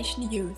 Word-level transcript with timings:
Generation 0.00 0.30
Youth. 0.32 0.56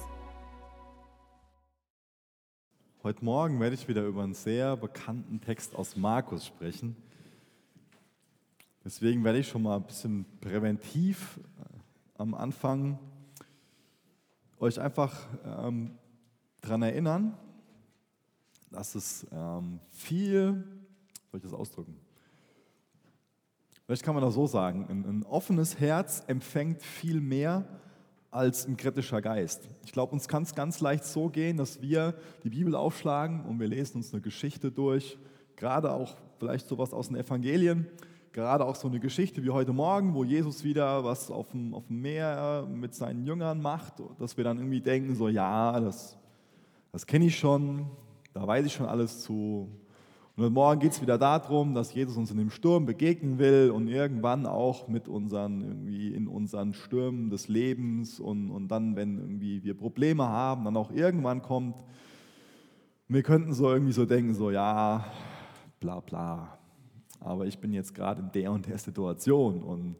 Heute 3.02 3.24
Morgen 3.24 3.58
werde 3.58 3.74
ich 3.74 3.88
wieder 3.88 4.04
über 4.04 4.22
einen 4.22 4.34
sehr 4.34 4.76
bekannten 4.76 5.40
Text 5.40 5.74
aus 5.74 5.96
Markus 5.96 6.46
sprechen. 6.46 6.94
Deswegen 8.84 9.24
werde 9.24 9.40
ich 9.40 9.48
schon 9.48 9.62
mal 9.62 9.76
ein 9.78 9.82
bisschen 9.82 10.26
präventiv 10.40 11.40
äh, 11.58 11.78
am 12.18 12.34
Anfang 12.34 13.00
euch 14.60 14.80
einfach 14.80 15.26
ähm, 15.44 15.98
daran 16.60 16.82
erinnern, 16.82 17.36
dass 18.70 18.94
es 18.94 19.26
ähm, 19.32 19.80
viel, 19.90 20.64
soll 21.32 21.38
ich 21.38 21.42
das 21.42 21.52
ausdrücken? 21.52 21.96
Vielleicht 23.86 24.04
kann 24.04 24.14
man 24.14 24.22
das 24.22 24.34
so 24.34 24.46
sagen, 24.46 24.86
ein, 24.88 25.04
ein 25.04 25.22
offenes 25.24 25.80
Herz 25.80 26.22
empfängt 26.28 26.80
viel 26.80 27.20
mehr 27.20 27.81
als 28.32 28.66
ein 28.66 28.78
kritischer 28.78 29.20
Geist. 29.20 29.68
Ich 29.84 29.92
glaube, 29.92 30.12
uns 30.12 30.26
kann 30.26 30.42
es 30.42 30.54
ganz 30.54 30.80
leicht 30.80 31.04
so 31.04 31.28
gehen, 31.28 31.58
dass 31.58 31.82
wir 31.82 32.14
die 32.42 32.48
Bibel 32.48 32.74
aufschlagen 32.74 33.44
und 33.44 33.60
wir 33.60 33.68
lesen 33.68 33.98
uns 33.98 34.12
eine 34.12 34.22
Geschichte 34.22 34.72
durch, 34.72 35.18
gerade 35.54 35.92
auch 35.92 36.16
vielleicht 36.38 36.66
sowas 36.66 36.94
aus 36.94 37.08
den 37.08 37.16
Evangelien, 37.16 37.86
gerade 38.32 38.64
auch 38.64 38.74
so 38.74 38.88
eine 38.88 39.00
Geschichte 39.00 39.44
wie 39.44 39.50
heute 39.50 39.74
Morgen, 39.74 40.14
wo 40.14 40.24
Jesus 40.24 40.64
wieder 40.64 41.04
was 41.04 41.30
auf 41.30 41.50
dem, 41.50 41.74
auf 41.74 41.86
dem 41.88 42.00
Meer 42.00 42.66
mit 42.72 42.94
seinen 42.94 43.26
Jüngern 43.26 43.60
macht, 43.60 44.02
dass 44.18 44.38
wir 44.38 44.44
dann 44.44 44.56
irgendwie 44.56 44.80
denken, 44.80 45.14
so 45.14 45.28
ja, 45.28 45.78
das, 45.78 46.16
das 46.90 47.06
kenne 47.06 47.26
ich 47.26 47.38
schon, 47.38 47.86
da 48.32 48.46
weiß 48.46 48.64
ich 48.64 48.72
schon 48.72 48.86
alles 48.86 49.22
zu. 49.22 49.68
Und 50.34 50.44
heute 50.44 50.54
Morgen 50.54 50.80
geht 50.80 50.92
es 50.92 51.02
wieder 51.02 51.18
darum, 51.18 51.74
dass 51.74 51.92
Jesus 51.92 52.16
uns 52.16 52.30
in 52.30 52.38
dem 52.38 52.48
Sturm 52.48 52.86
begegnen 52.86 53.38
will 53.38 53.70
und 53.70 53.86
irgendwann 53.86 54.46
auch 54.46 54.88
mit 54.88 55.06
unseren, 55.06 55.60
irgendwie 55.60 56.14
in 56.14 56.26
unseren 56.26 56.72
Stürmen 56.72 57.28
des 57.28 57.48
Lebens 57.48 58.18
und, 58.18 58.50
und 58.50 58.68
dann, 58.68 58.96
wenn 58.96 59.18
irgendwie 59.18 59.62
wir 59.62 59.76
Probleme 59.76 60.26
haben, 60.26 60.64
dann 60.64 60.74
auch 60.78 60.90
irgendwann 60.90 61.42
kommt. 61.42 61.84
Wir 63.08 63.22
könnten 63.22 63.52
so 63.52 63.70
irgendwie 63.70 63.92
so 63.92 64.06
denken, 64.06 64.32
so 64.32 64.50
ja, 64.50 65.04
bla 65.80 66.00
bla. 66.00 66.58
Aber 67.20 67.46
ich 67.46 67.58
bin 67.58 67.74
jetzt 67.74 67.94
gerade 67.94 68.22
in 68.22 68.32
der 68.32 68.52
und 68.52 68.66
der 68.66 68.78
Situation 68.78 69.62
und 69.62 69.96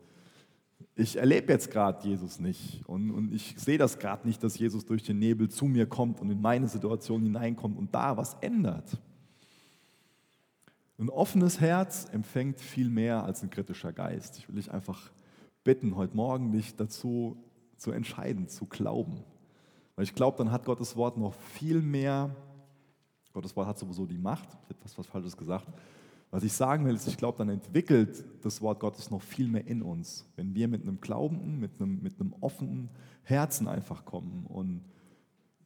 ich 0.96 1.18
erlebe 1.18 1.52
jetzt 1.52 1.70
gerade 1.70 2.08
Jesus 2.08 2.40
nicht 2.40 2.80
und, 2.86 3.10
und 3.10 3.34
ich 3.34 3.54
sehe 3.58 3.76
das 3.76 3.98
gerade 3.98 4.26
nicht, 4.26 4.42
dass 4.42 4.58
Jesus 4.58 4.86
durch 4.86 5.02
den 5.02 5.18
Nebel 5.18 5.50
zu 5.50 5.66
mir 5.66 5.84
kommt 5.84 6.22
und 6.22 6.30
in 6.30 6.40
meine 6.40 6.68
Situation 6.68 7.22
hineinkommt 7.22 7.76
und 7.76 7.94
da 7.94 8.16
was 8.16 8.32
ändert. 8.40 8.98
Ein 10.98 11.08
offenes 11.08 11.60
Herz 11.60 12.06
empfängt 12.12 12.60
viel 12.60 12.90
mehr 12.90 13.24
als 13.24 13.42
ein 13.42 13.50
kritischer 13.50 13.92
Geist. 13.92 14.38
Ich 14.38 14.48
will 14.48 14.56
dich 14.56 14.70
einfach 14.70 15.10
bitten, 15.64 15.96
heute 15.96 16.16
Morgen 16.16 16.52
dich 16.52 16.76
dazu 16.76 17.36
zu 17.76 17.92
entscheiden, 17.92 18.48
zu 18.48 18.66
glauben. 18.66 19.24
Weil 19.96 20.04
ich 20.04 20.14
glaube, 20.14 20.38
dann 20.38 20.52
hat 20.52 20.64
Gottes 20.64 20.96
Wort 20.96 21.16
noch 21.16 21.34
viel 21.34 21.80
mehr, 21.80 22.34
Gottes 23.32 23.56
Wort 23.56 23.66
hat 23.66 23.78
sowieso 23.78 24.06
die 24.06 24.18
Macht, 24.18 24.48
ich 24.48 24.54
habe 24.54 24.74
etwas 24.74 24.98
was 24.98 25.06
Falsches 25.06 25.36
gesagt. 25.36 25.66
Was 26.30 26.44
ich 26.44 26.52
sagen 26.52 26.86
will, 26.86 26.94
ist, 26.94 27.06
ich 27.08 27.18
glaube, 27.18 27.38
dann 27.38 27.50
entwickelt 27.50 28.24
das 28.42 28.62
Wort 28.62 28.80
Gottes 28.80 29.10
noch 29.10 29.20
viel 29.20 29.48
mehr 29.48 29.66
in 29.66 29.82
uns, 29.82 30.26
wenn 30.36 30.54
wir 30.54 30.66
mit 30.66 30.82
einem 30.82 31.00
glaubenden, 31.00 31.58
mit 31.58 31.72
einem, 31.78 32.02
mit 32.02 32.18
einem 32.20 32.32
offenen 32.40 32.88
Herzen 33.22 33.68
einfach 33.68 34.04
kommen. 34.04 34.46
Und 34.46 34.82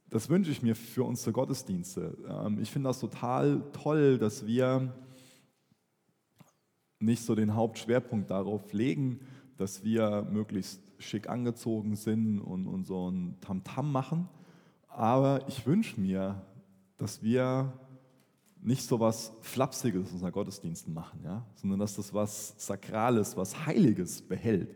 das 0.09 0.29
wünsche 0.29 0.51
ich 0.51 0.61
mir 0.61 0.75
für 0.75 1.03
unsere 1.03 1.31
Gottesdienste. 1.31 2.17
Ähm, 2.29 2.59
ich 2.59 2.69
finde 2.69 2.89
das 2.89 2.99
total 2.99 3.63
toll, 3.71 4.17
dass 4.17 4.45
wir 4.45 4.93
nicht 6.99 7.23
so 7.23 7.35
den 7.35 7.55
Hauptschwerpunkt 7.55 8.31
darauf 8.31 8.73
legen, 8.73 9.19
dass 9.57 9.83
wir 9.83 10.27
möglichst 10.31 10.81
schick 10.99 11.29
angezogen 11.29 11.95
sind 11.95 12.39
und, 12.39 12.67
und 12.67 12.85
so 12.85 13.09
ein 13.09 13.35
Tamtam 13.41 13.91
machen. 13.91 14.29
Aber 14.87 15.47
ich 15.47 15.65
wünsche 15.65 15.99
mir, 15.99 16.41
dass 16.97 17.21
wir 17.21 17.73
nicht 18.61 18.83
so 18.83 18.99
was 18.99 19.31
Flapsiges 19.41 20.07
in 20.07 20.13
unseren 20.15 20.31
Gottesdiensten 20.31 20.93
machen, 20.93 21.19
ja? 21.23 21.45
sondern 21.55 21.79
dass 21.79 21.95
das 21.95 22.13
was 22.13 22.55
Sakrales, 22.57 23.37
was 23.37 23.65
Heiliges 23.65 24.21
behält. 24.21 24.75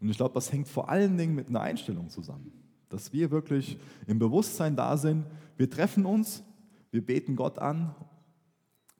Und 0.00 0.08
ich 0.10 0.16
glaube, 0.16 0.34
das 0.34 0.52
hängt 0.52 0.68
vor 0.68 0.88
allen 0.88 1.16
Dingen 1.16 1.34
mit 1.34 1.48
einer 1.48 1.60
Einstellung 1.60 2.10
zusammen. 2.10 2.52
Dass 2.88 3.12
wir 3.12 3.30
wirklich 3.30 3.78
im 4.06 4.18
Bewusstsein 4.18 4.76
da 4.76 4.96
sind, 4.96 5.26
wir 5.56 5.70
treffen 5.70 6.04
uns, 6.04 6.42
wir 6.90 7.04
beten 7.04 7.36
Gott 7.36 7.58
an 7.58 7.94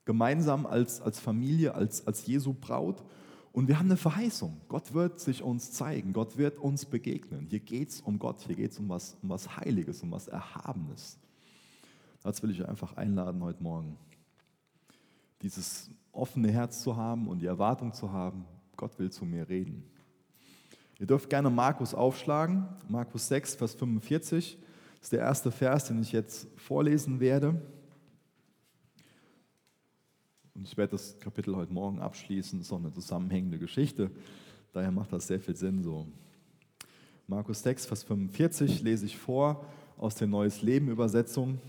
gemeinsam 0.05 0.65
als, 0.65 1.01
als 1.01 1.19
Familie, 1.19 1.73
als, 1.73 2.05
als 2.07 2.25
Jesu 2.25 2.53
Braut. 2.53 3.03
Und 3.51 3.67
wir 3.67 3.79
haben 3.79 3.87
eine 3.87 3.97
Verheißung. 3.97 4.61
Gott 4.67 4.93
wird 4.93 5.19
sich 5.19 5.41
uns 5.41 5.71
zeigen, 5.71 6.13
Gott 6.13 6.37
wird 6.37 6.59
uns 6.59 6.85
begegnen. 6.85 7.47
Hier 7.49 7.59
geht 7.59 7.89
es 7.89 8.01
um 8.01 8.19
Gott, 8.19 8.41
hier 8.41 8.55
geht 8.55 8.71
es 8.71 8.79
um 8.79 8.89
was, 8.89 9.17
um 9.21 9.29
was 9.29 9.57
Heiliges, 9.57 10.03
um 10.03 10.11
was 10.11 10.27
Erhabenes. 10.27 11.17
Dazu 12.21 12.43
will 12.43 12.51
ich 12.51 12.67
einfach 12.67 12.97
einladen 12.97 13.41
heute 13.43 13.63
Morgen. 13.63 13.97
Dieses 15.41 15.89
offene 16.11 16.51
Herz 16.51 16.81
zu 16.81 16.95
haben 16.95 17.27
und 17.27 17.39
die 17.39 17.45
Erwartung 17.45 17.93
zu 17.93 18.11
haben, 18.11 18.45
Gott 18.75 18.97
will 18.99 19.11
zu 19.11 19.25
mir 19.25 19.47
reden. 19.47 19.83
Ihr 20.99 21.07
dürft 21.07 21.29
gerne 21.29 21.49
Markus 21.49 21.93
aufschlagen. 21.93 22.67
Markus 22.87 23.27
6, 23.27 23.55
Vers 23.55 23.73
45 23.75 24.57
ist 25.01 25.11
der 25.11 25.19
erste 25.19 25.51
Vers, 25.51 25.85
den 25.85 26.01
ich 26.01 26.11
jetzt 26.11 26.47
vorlesen 26.57 27.19
werde. 27.19 27.61
Und 30.55 30.65
ich 30.65 30.77
werde 30.77 30.91
das 30.91 31.19
Kapitel 31.19 31.53
heute 31.55 31.73
Morgen 31.73 31.99
abschließen. 31.99 32.59
Es 32.59 32.67
ist 32.67 32.71
auch 32.71 32.79
eine 32.79 32.93
zusammenhängende 32.93 33.59
Geschichte. 33.59 34.09
Daher 34.71 34.91
macht 34.91 35.11
das 35.11 35.27
sehr 35.27 35.39
viel 35.39 35.55
Sinn 35.55 35.83
so. 35.83 36.07
Markus 37.27 37.61
6, 37.61 37.85
Vers 37.85 38.03
45 38.03 38.81
lese 38.81 39.05
ich 39.05 39.17
vor 39.17 39.65
aus 39.97 40.15
der 40.15 40.27
Neues 40.27 40.61
Leben 40.61 40.87
Übersetzung. 40.87 41.59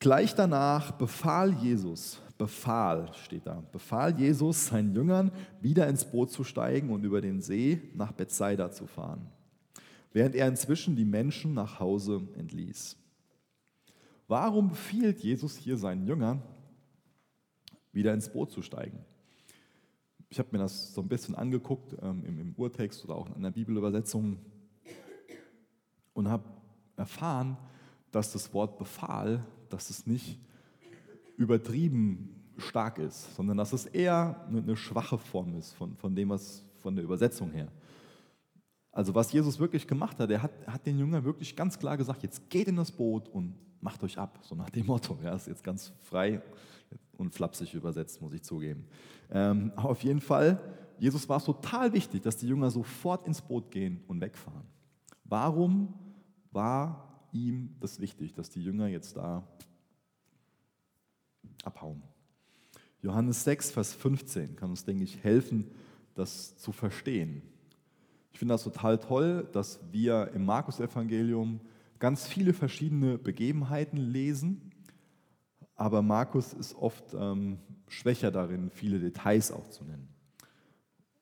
Gleich 0.00 0.34
danach 0.34 0.92
befahl 0.92 1.52
Jesus, 1.52 2.20
befahl 2.38 3.12
steht 3.14 3.46
da, 3.46 3.62
befahl 3.72 4.18
Jesus 4.18 4.66
seinen 4.66 4.94
Jüngern, 4.94 5.30
wieder 5.60 5.88
ins 5.88 6.04
Boot 6.04 6.30
zu 6.30 6.42
steigen 6.42 6.90
und 6.90 7.04
über 7.04 7.20
den 7.20 7.40
See 7.40 7.80
nach 7.94 8.12
Bethsaida 8.12 8.70
zu 8.70 8.86
fahren, 8.86 9.26
während 10.12 10.34
er 10.34 10.48
inzwischen 10.48 10.96
die 10.96 11.04
Menschen 11.04 11.54
nach 11.54 11.78
Hause 11.78 12.26
entließ. 12.36 12.96
Warum 14.26 14.70
befiehlt 14.70 15.20
Jesus 15.20 15.56
hier 15.56 15.76
seinen 15.76 16.06
Jüngern, 16.06 16.42
wieder 17.92 18.12
ins 18.14 18.30
Boot 18.30 18.50
zu 18.50 18.62
steigen. 18.62 18.98
Ich 20.30 20.38
habe 20.38 20.48
mir 20.52 20.58
das 20.58 20.92
so 20.92 21.00
ein 21.00 21.08
bisschen 21.08 21.34
angeguckt 21.34 21.96
ähm, 22.02 22.22
im, 22.24 22.38
im, 22.38 22.54
Urtext 22.56 23.04
oder 23.04 23.16
auch 23.16 23.28
in 23.28 23.36
einer 23.36 23.50
Bibelübersetzung 23.50 24.38
und 26.12 26.28
habe 26.28 26.44
erfahren, 26.96 27.56
dass 28.10 28.32
das 28.32 28.52
Wort 28.52 28.78
befahl, 28.78 29.44
dass 29.68 29.90
es 29.90 30.06
nicht 30.06 30.38
übertrieben 31.36 32.34
stark 32.58 32.98
ist, 32.98 33.34
sondern 33.36 33.56
dass 33.56 33.72
es 33.72 33.86
eher 33.86 34.44
eine, 34.48 34.76
schwache 34.76 35.16
Form 35.16 35.54
ist 35.56 35.72
von, 35.72 35.96
von 35.96 36.14
dem, 36.14 36.28
was 36.30 36.64
von 36.78 36.94
der 36.94 37.04
Übersetzung 37.04 37.50
her. 37.52 37.68
Also 38.90 39.14
was 39.14 39.32
Jesus 39.32 39.58
wirklich 39.58 39.86
gemacht 39.86 40.18
hat, 40.18 40.30
er 40.30 40.42
hat, 40.42 40.66
hat 40.66 40.84
den 40.84 40.98
Jüngern 40.98 41.24
wirklich 41.24 41.54
ganz 41.54 41.78
klar 41.78 41.96
gesagt, 41.96 42.22
jetzt 42.22 42.50
geht 42.50 42.68
in 42.68 42.76
das 42.76 42.90
Boot 42.90 43.28
und 43.28 43.54
macht 43.80 44.02
euch 44.02 44.18
ab, 44.18 44.40
so 44.42 44.54
nach 44.54 44.70
dem 44.70 44.86
Motto. 44.86 45.16
Ja, 45.22 45.34
ist 45.34 45.46
jetzt 45.46 45.62
ganz 45.62 45.92
frei 46.02 46.42
und 47.18 47.34
flapsig 47.34 47.74
übersetzt, 47.74 48.22
muss 48.22 48.32
ich 48.32 48.42
zugeben. 48.42 48.86
Ähm, 49.30 49.72
aber 49.76 49.90
auf 49.90 50.02
jeden 50.02 50.20
Fall, 50.20 50.58
Jesus 50.98 51.28
war 51.28 51.36
es 51.36 51.44
total 51.44 51.92
wichtig, 51.92 52.22
dass 52.22 52.38
die 52.38 52.48
Jünger 52.48 52.70
sofort 52.70 53.26
ins 53.26 53.42
Boot 53.42 53.70
gehen 53.70 54.02
und 54.06 54.20
wegfahren. 54.20 54.64
Warum 55.24 55.92
war 56.52 57.28
ihm 57.32 57.76
das 57.80 58.00
wichtig, 58.00 58.34
dass 58.34 58.48
die 58.48 58.62
Jünger 58.62 58.86
jetzt 58.86 59.16
da 59.16 59.46
abhauen? 61.64 62.02
Johannes 63.02 63.44
6, 63.44 63.72
Vers 63.72 63.94
15 63.94 64.56
kann 64.56 64.70
uns, 64.70 64.84
denke 64.84 65.04
ich, 65.04 65.22
helfen, 65.22 65.70
das 66.14 66.56
zu 66.56 66.72
verstehen. 66.72 67.42
Ich 68.32 68.38
finde 68.38 68.54
das 68.54 68.64
total 68.64 68.98
toll, 68.98 69.48
dass 69.52 69.80
wir 69.92 70.30
im 70.34 70.44
Markus-Evangelium 70.44 71.60
ganz 71.98 72.26
viele 72.26 72.52
verschiedene 72.52 73.18
Begebenheiten 73.18 73.96
lesen 73.96 74.67
aber 75.78 76.02
Markus 76.02 76.52
ist 76.52 76.74
oft 76.74 77.14
ähm, 77.14 77.58
schwächer 77.86 78.32
darin, 78.32 78.68
viele 78.68 78.98
Details 78.98 79.52
auch 79.52 79.70
zu 79.70 79.84
nennen. 79.84 80.08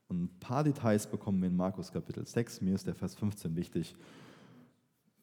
Und 0.08 0.24
ein 0.24 0.38
paar 0.40 0.64
Details 0.64 1.06
bekommen 1.06 1.42
wir 1.42 1.48
in 1.48 1.56
Markus 1.56 1.92
Kapitel 1.92 2.26
6. 2.26 2.62
Mir 2.62 2.74
ist 2.74 2.86
der 2.86 2.94
Vers 2.94 3.14
15 3.16 3.54
wichtig. 3.54 3.94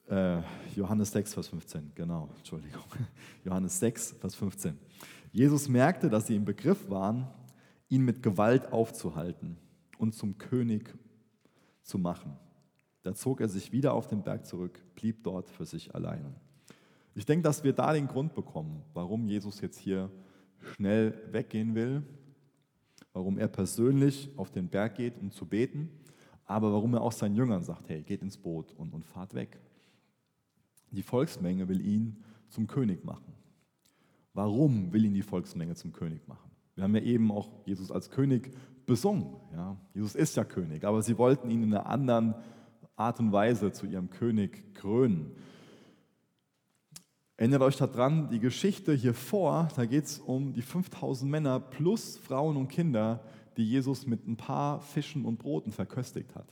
Äh, 0.08 0.38
Johannes 0.76 1.10
6, 1.10 1.34
Vers 1.34 1.48
15, 1.48 1.92
genau, 1.96 2.30
Entschuldigung. 2.36 2.84
Johannes 3.44 3.80
6, 3.80 4.12
Vers 4.20 4.36
15. 4.36 4.78
Jesus 5.32 5.68
merkte, 5.68 6.08
dass 6.08 6.28
sie 6.28 6.36
im 6.36 6.44
Begriff 6.44 6.88
waren, 6.88 7.26
ihn 7.88 8.02
mit 8.02 8.22
Gewalt 8.22 8.72
aufzuhalten 8.72 9.56
und 9.98 10.14
zum 10.14 10.38
König 10.38 10.94
zu 11.82 11.98
machen. 11.98 12.36
Da 13.02 13.14
zog 13.14 13.40
er 13.40 13.48
sich 13.48 13.72
wieder 13.72 13.94
auf 13.94 14.06
den 14.06 14.22
Berg 14.22 14.46
zurück, 14.46 14.80
blieb 14.94 15.24
dort 15.24 15.50
für 15.50 15.64
sich 15.64 15.92
allein. 15.92 16.36
Ich 17.14 17.26
denke, 17.26 17.44
dass 17.44 17.62
wir 17.62 17.72
da 17.72 17.92
den 17.92 18.08
Grund 18.08 18.34
bekommen, 18.34 18.82
warum 18.92 19.28
Jesus 19.28 19.60
jetzt 19.60 19.78
hier 19.78 20.10
schnell 20.60 21.14
weggehen 21.30 21.74
will, 21.74 22.02
warum 23.12 23.38
er 23.38 23.48
persönlich 23.48 24.30
auf 24.36 24.50
den 24.50 24.68
Berg 24.68 24.96
geht, 24.96 25.18
um 25.18 25.30
zu 25.30 25.46
beten, 25.46 25.90
aber 26.44 26.72
warum 26.72 26.94
er 26.94 27.02
auch 27.02 27.12
seinen 27.12 27.36
Jüngern 27.36 27.62
sagt, 27.62 27.88
hey, 27.88 28.02
geht 28.02 28.22
ins 28.22 28.36
Boot 28.36 28.72
und, 28.72 28.92
und 28.92 29.04
fahrt 29.04 29.34
weg. 29.34 29.60
Die 30.90 31.02
Volksmenge 31.02 31.68
will 31.68 31.80
ihn 31.80 32.22
zum 32.48 32.66
König 32.66 33.04
machen. 33.04 33.32
Warum 34.32 34.92
will 34.92 35.04
ihn 35.04 35.14
die 35.14 35.22
Volksmenge 35.22 35.74
zum 35.74 35.92
König 35.92 36.26
machen? 36.26 36.50
Wir 36.74 36.84
haben 36.84 36.94
ja 36.96 37.02
eben 37.02 37.30
auch 37.30 37.48
Jesus 37.64 37.92
als 37.92 38.10
König 38.10 38.50
besungen. 38.84 39.36
Ja? 39.52 39.76
Jesus 39.94 40.14
ist 40.14 40.36
ja 40.36 40.44
König, 40.44 40.84
aber 40.84 41.02
sie 41.02 41.16
wollten 41.18 41.50
ihn 41.50 41.62
in 41.62 41.72
einer 41.72 41.86
anderen 41.86 42.34
Art 42.96 43.20
und 43.20 43.32
Weise 43.32 43.72
zu 43.72 43.86
ihrem 43.86 44.10
König 44.10 44.74
krönen. 44.74 45.32
Erinnert 47.36 47.62
euch 47.62 47.76
daran, 47.76 48.28
die 48.30 48.38
Geschichte 48.38 48.94
hier 48.94 49.12
vor, 49.12 49.68
da 49.74 49.86
geht 49.86 50.04
es 50.04 50.18
um 50.20 50.52
die 50.52 50.62
5000 50.62 51.28
Männer 51.28 51.58
plus 51.58 52.16
Frauen 52.16 52.56
und 52.56 52.68
Kinder, 52.68 53.20
die 53.56 53.68
Jesus 53.68 54.06
mit 54.06 54.26
ein 54.28 54.36
paar 54.36 54.80
Fischen 54.80 55.24
und 55.24 55.38
Broten 55.38 55.72
verköstigt 55.72 56.34
hat. 56.36 56.46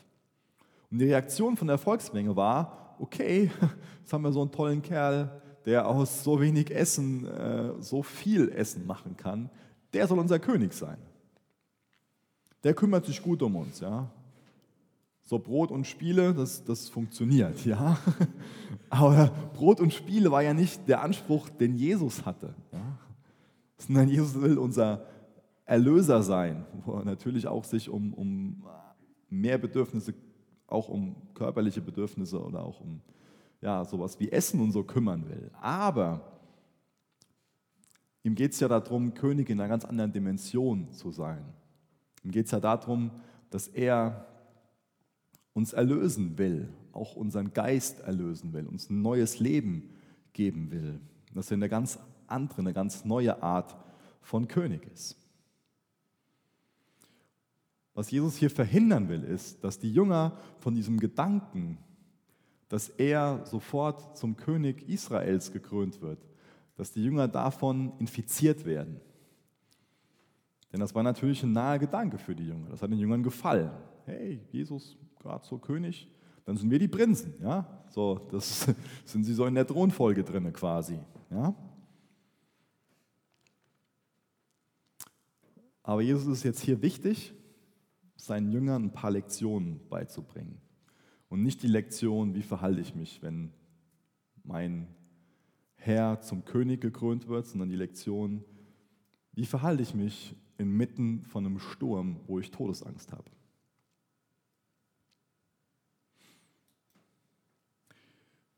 Und 0.91 0.99
die 0.99 1.05
Reaktion 1.05 1.57
von 1.57 1.69
der 1.69 1.79
Volksmenge 1.79 2.35
war, 2.35 2.97
okay, 2.99 3.51
jetzt 4.01 4.13
haben 4.13 4.23
wir 4.23 4.33
so 4.33 4.43
einen 4.43 4.51
tollen 4.51 4.83
Kerl, 4.83 5.41
der 5.67 5.87
aus 5.87 6.25
so 6.25 6.41
wenig 6.41 6.75
Essen 6.75 7.27
äh, 7.27 7.81
so 7.81 8.03
viel 8.03 8.49
Essen 8.51 8.85
machen 8.85 9.17
kann, 9.17 9.51
der 9.93 10.09
soll 10.09 10.19
unser 10.19 10.41
König 10.41 10.73
sein. 10.73 10.99
Der 12.65 12.75
kümmert 12.75 13.07
sich 13.07 13.23
gut 13.23 13.41
um 13.43 13.55
uns, 13.55 13.81
ja. 13.81 14.11
So 15.23 15.39
Brot 15.39 15.71
und 15.71 15.87
Spiele, 15.87 16.35
das, 16.35 16.65
das 16.65 16.89
funktioniert, 16.89 17.65
ja. 17.65 17.97
Aber 18.91 19.31
Brot 19.55 19.81
und 19.81 19.93
Spiele 19.93 20.31
war 20.31 20.43
ja 20.43 20.53
nicht 20.53 20.89
der 20.89 21.03
Anspruch, 21.03 21.49
den 21.49 21.77
Jesus 21.77 22.27
hatte. 22.27 22.55
Ja? 22.73 22.99
Sondern 23.79 24.09
Jesus 24.09 24.41
will 24.41 24.59
unser 24.59 25.07
Erlöser 25.65 26.23
sein, 26.23 26.67
wo 26.85 26.95
er 26.95 27.05
natürlich 27.05 27.47
auch 27.47 27.65
sich 27.65 27.89
um, 27.89 28.13
um 28.13 28.65
mehr 29.31 29.59
Bedürfnisse, 29.59 30.13
auch 30.67 30.89
um 30.89 31.17
körperliche 31.35 31.81
Bedürfnisse 31.81 32.43
oder 32.45 32.65
auch 32.65 32.81
um 32.81 33.01
ja, 33.63 33.85
sowas 33.85 34.19
wie 34.19 34.31
Essen 34.31 34.61
und 34.61 34.73
so 34.73 34.83
kümmern 34.83 35.29
will. 35.29 35.51
Aber 35.61 36.21
ihm 38.25 38.35
geht 38.35 38.53
es 38.53 38.61
ja 38.61 38.69
darum, 38.69 39.15
König 39.15 39.49
in 39.49 39.61
einer 39.61 39.69
ganz 39.69 39.85
anderen 39.85 40.13
Dimension 40.13 40.91
zu 40.93 41.11
sein. 41.13 41.45
Ihm 42.25 42.33
geht 42.33 42.47
es 42.47 42.53
ja 42.53 42.61
darum, 42.61 43.11
dass 43.51 43.69
er 43.69 44.27
uns 45.55 45.73
erlösen 45.73 46.39
will, 46.39 46.69
auch 46.93 47.17
unseren 47.17 47.53
Geist 47.53 48.01
erlösen 48.01 48.53
will, 48.53 48.67
uns 48.67 48.91
ein 48.91 49.03
neues 49.03 49.39
Leben 49.39 49.91
geben 50.33 50.71
will. 50.71 51.01
Dass 51.35 51.51
er 51.51 51.57
eine 51.57 51.69
ganz 51.69 51.99
andere, 52.27 52.61
eine 52.61 52.73
ganz 52.73 53.05
neue 53.05 53.43
Art 53.43 53.77
von 54.21 54.49
König 54.49 54.87
ist. 54.93 55.17
Was 57.95 58.11
Jesus 58.11 58.37
hier 58.37 58.51
verhindern 58.51 59.09
will, 59.09 59.23
ist, 59.23 59.63
dass 59.63 59.79
die 59.79 59.93
Jünger 59.93 60.39
von 60.61 60.75
diesem 60.75 60.99
Gedanken, 60.99 61.79
dass 62.69 62.89
er 62.89 63.45
sofort 63.45 64.17
zum 64.17 64.37
König 64.37 64.89
Israels 64.89 65.53
gekrönt 65.53 66.01
wird, 66.01 66.19
dass 66.77 66.93
die 66.93 67.05
Jünger 67.05 67.29
davon 67.29 67.93
infiziert 67.99 68.65
werden. 68.65 68.99
Denn 70.73 70.81
das 70.81 70.95
war 70.95 71.03
natürlich 71.03 71.43
ein 71.43 71.53
naher 71.53 71.79
Gedanke 71.79 72.17
für 72.17 72.35
die 72.35 72.47
Jünger. 72.47 72.71
Das 72.71 72.81
hat 72.81 72.91
den 72.91 72.99
Jüngern 72.99 73.23
gefallen. 73.23 73.71
Hey, 74.07 74.41
Jesus, 74.51 74.97
gerade 75.23 75.45
so 75.47 75.59
König, 75.59 76.09
dann 76.45 76.57
sind 76.57 76.71
wir 76.71 76.79
die 76.79 76.89
Prinzen. 76.89 77.35
Ja? 77.41 77.85
So, 77.91 78.27
das 78.31 78.69
sind 79.05 79.25
sie 79.25 79.35
so 79.35 79.47
in 79.47 79.55
der 79.55 79.67
Thronfolge 79.67 80.25
drin 80.25 80.53
quasi. 80.53 80.99
Ja? 81.31 81.55
Aber 85.83 86.03
Jesus 86.03 86.27
ist 86.27 86.43
jetzt 86.43 86.61
hier 86.61 86.83
wichtig, 86.83 87.35
seinen 88.17 88.53
Jüngern 88.53 88.85
ein 88.85 88.93
paar 88.93 89.11
Lektionen 89.11 89.81
beizubringen. 89.89 90.61
Und 91.29 91.43
nicht 91.43 91.63
die 91.63 91.69
Lektion, 91.69 92.35
wie 92.35 92.43
verhalte 92.43 92.81
ich 92.81 92.95
mich, 92.95 93.23
wenn 93.23 93.53
mein 94.45 94.87
Herr 95.75 96.21
zum 96.21 96.45
König 96.45 96.81
gekrönt 96.81 97.27
wird, 97.27 97.47
sondern 97.47 97.69
die 97.69 97.77
Lektion, 97.77 98.45
wie 99.33 99.47
verhalte 99.47 99.83
ich 99.83 99.95
mich 99.95 100.37
inmitten 100.59 101.23
von 101.23 101.45
einem 101.45 101.59
Sturm, 101.59 102.21
wo 102.27 102.39
ich 102.39 102.51
Todesangst 102.51 103.13
habe. 103.13 103.31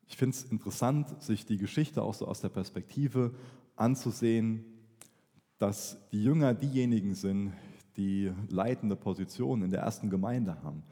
Ich 0.07 0.17
finde 0.17 0.37
es 0.37 0.45
interessant, 0.45 1.23
sich 1.23 1.47
die 1.47 1.57
Geschichte 1.57 2.03
auch 2.03 2.15
so 2.15 2.27
aus 2.27 2.41
der 2.41 2.49
Perspektive 2.49 3.35
anzusehen, 3.77 4.65
dass 5.59 5.97
die 6.11 6.23
Jünger 6.23 6.55
diejenigen 6.55 7.15
sind, 7.15 7.53
die 7.97 8.33
leitende 8.49 8.97
Position 8.97 9.63
in 9.63 9.71
der 9.71 9.81
ersten 9.81 10.11
Gemeinde 10.11 10.63
haben, 10.63 10.83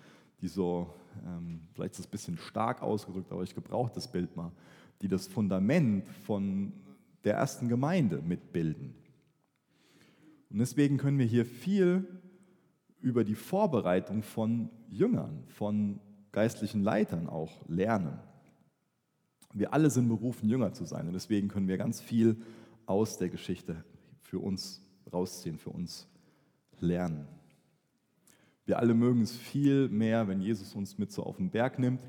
die 0.40 0.48
so, 0.48 0.92
ähm, 1.26 1.62
vielleicht 1.74 1.94
ist 1.94 2.00
es 2.00 2.06
ein 2.06 2.10
bisschen 2.10 2.38
stark 2.38 2.82
ausgedrückt, 2.82 3.32
aber 3.32 3.42
ich 3.42 3.54
gebrauche 3.54 3.92
das 3.94 4.10
Bild 4.10 4.36
mal, 4.36 4.52
die 5.00 5.08
das 5.08 5.26
Fundament 5.26 6.08
von 6.08 6.72
der 7.24 7.34
ersten 7.34 7.68
Gemeinde 7.68 8.22
mitbilden. 8.22 8.94
Und 10.50 10.58
deswegen 10.58 10.98
können 10.98 11.18
wir 11.18 11.26
hier 11.26 11.46
viel 11.46 12.06
über 13.00 13.24
die 13.24 13.34
Vorbereitung 13.34 14.22
von 14.22 14.70
Jüngern, 14.88 15.44
von 15.48 15.98
geistlichen 16.30 16.82
Leitern 16.82 17.28
auch 17.28 17.66
lernen. 17.68 18.18
Wir 19.52 19.72
alle 19.74 19.90
sind 19.90 20.08
berufen, 20.08 20.48
Jünger 20.48 20.72
zu 20.72 20.84
sein 20.84 21.06
und 21.06 21.12
deswegen 21.12 21.48
können 21.48 21.68
wir 21.68 21.76
ganz 21.76 22.00
viel 22.00 22.36
aus 22.86 23.18
der 23.18 23.28
Geschichte 23.28 23.84
für 24.20 24.38
uns 24.38 24.82
rausziehen, 25.12 25.58
für 25.58 25.70
uns 25.70 26.08
lernen. 26.80 27.26
Wir 28.64 28.78
alle 28.78 28.94
mögen 28.94 29.22
es 29.22 29.36
viel 29.36 29.88
mehr, 29.88 30.28
wenn 30.28 30.40
Jesus 30.40 30.74
uns 30.74 30.96
mit 30.96 31.10
so 31.10 31.24
auf 31.24 31.36
den 31.36 31.50
Berg 31.50 31.78
nimmt 31.78 32.00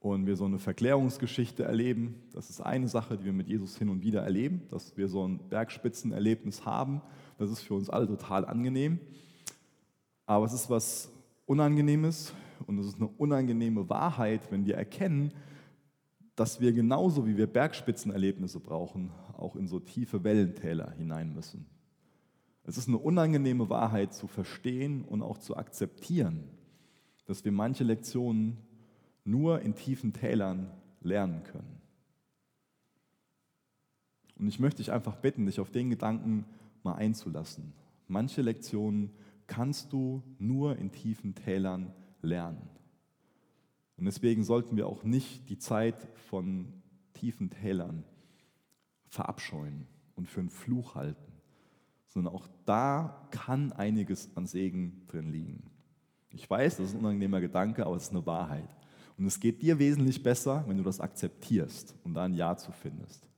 und 0.00 0.26
wir 0.26 0.36
so 0.36 0.44
eine 0.44 0.58
Verklärungsgeschichte 0.58 1.64
erleben. 1.64 2.14
Das 2.32 2.50
ist 2.50 2.60
eine 2.60 2.88
Sache, 2.88 3.16
die 3.16 3.24
wir 3.24 3.32
mit 3.32 3.48
Jesus 3.48 3.78
hin 3.78 3.88
und 3.88 4.02
wieder 4.02 4.22
erleben, 4.22 4.62
dass 4.70 4.96
wir 4.96 5.08
so 5.08 5.26
ein 5.26 5.40
Bergspitzenerlebnis 5.48 6.66
haben. 6.66 7.00
Das 7.38 7.50
ist 7.50 7.60
für 7.60 7.74
uns 7.74 7.88
alle 7.88 8.06
total 8.06 8.44
angenehm. 8.44 8.98
Aber 10.26 10.44
es 10.44 10.52
ist 10.52 10.68
was 10.68 11.10
Unangenehmes 11.46 12.34
und 12.66 12.78
es 12.78 12.86
ist 12.86 12.96
eine 12.96 13.08
unangenehme 13.08 13.88
Wahrheit, 13.88 14.40
wenn 14.50 14.66
wir 14.66 14.76
erkennen, 14.76 15.32
dass 16.36 16.60
wir 16.60 16.72
genauso 16.72 17.26
wie 17.26 17.36
wir 17.36 17.46
Bergspitzenerlebnisse 17.46 18.60
brauchen, 18.60 19.10
auch 19.36 19.56
in 19.56 19.68
so 19.68 19.78
tiefe 19.80 20.24
Wellentäler 20.24 20.90
hinein 20.92 21.32
müssen. 21.32 21.66
Es 22.64 22.78
ist 22.78 22.88
eine 22.88 22.98
unangenehme 22.98 23.68
Wahrheit 23.68 24.14
zu 24.14 24.26
verstehen 24.26 25.04
und 25.04 25.22
auch 25.22 25.38
zu 25.38 25.56
akzeptieren, 25.56 26.44
dass 27.26 27.44
wir 27.44 27.52
manche 27.52 27.84
Lektionen 27.84 28.56
nur 29.24 29.60
in 29.60 29.74
tiefen 29.74 30.12
Tälern 30.12 30.70
lernen 31.02 31.42
können. 31.44 31.80
Und 34.38 34.48
ich 34.48 34.58
möchte 34.58 34.78
dich 34.78 34.92
einfach 34.92 35.16
bitten, 35.16 35.46
dich 35.46 35.60
auf 35.60 35.70
den 35.70 35.90
Gedanken 35.90 36.44
mal 36.82 36.94
einzulassen. 36.94 37.72
Manche 38.08 38.42
Lektionen 38.42 39.10
kannst 39.46 39.92
du 39.92 40.22
nur 40.38 40.76
in 40.76 40.90
tiefen 40.90 41.34
Tälern 41.34 41.92
lernen. 42.22 42.68
Und 43.96 44.06
deswegen 44.06 44.44
sollten 44.44 44.76
wir 44.76 44.86
auch 44.86 45.04
nicht 45.04 45.48
die 45.48 45.58
Zeit 45.58 46.08
von 46.28 46.72
tiefen 47.12 47.50
Tälern 47.50 48.04
verabscheuen 49.06 49.86
und 50.16 50.28
für 50.28 50.40
einen 50.40 50.50
Fluch 50.50 50.94
halten 50.94 51.34
sondern 52.14 52.32
auch 52.32 52.46
da 52.64 53.26
kann 53.32 53.72
einiges 53.72 54.30
an 54.36 54.46
Segen 54.46 55.02
drin 55.08 55.32
liegen. 55.32 55.64
Ich 56.30 56.48
weiß, 56.48 56.76
das 56.76 56.86
ist 56.86 56.94
ein 56.94 57.00
unangenehmer 57.00 57.40
Gedanke, 57.40 57.84
aber 57.84 57.96
es 57.96 58.04
ist 58.04 58.12
eine 58.12 58.24
Wahrheit. 58.24 58.68
Und 59.18 59.26
es 59.26 59.40
geht 59.40 59.60
dir 59.62 59.80
wesentlich 59.80 60.22
besser, 60.22 60.64
wenn 60.68 60.76
du 60.76 60.84
das 60.84 61.00
akzeptierst 61.00 61.94
und 62.04 62.14
da 62.14 62.24
ein 62.24 62.34
Ja 62.34 62.56
zu 62.56 62.70
findest. 62.70 63.28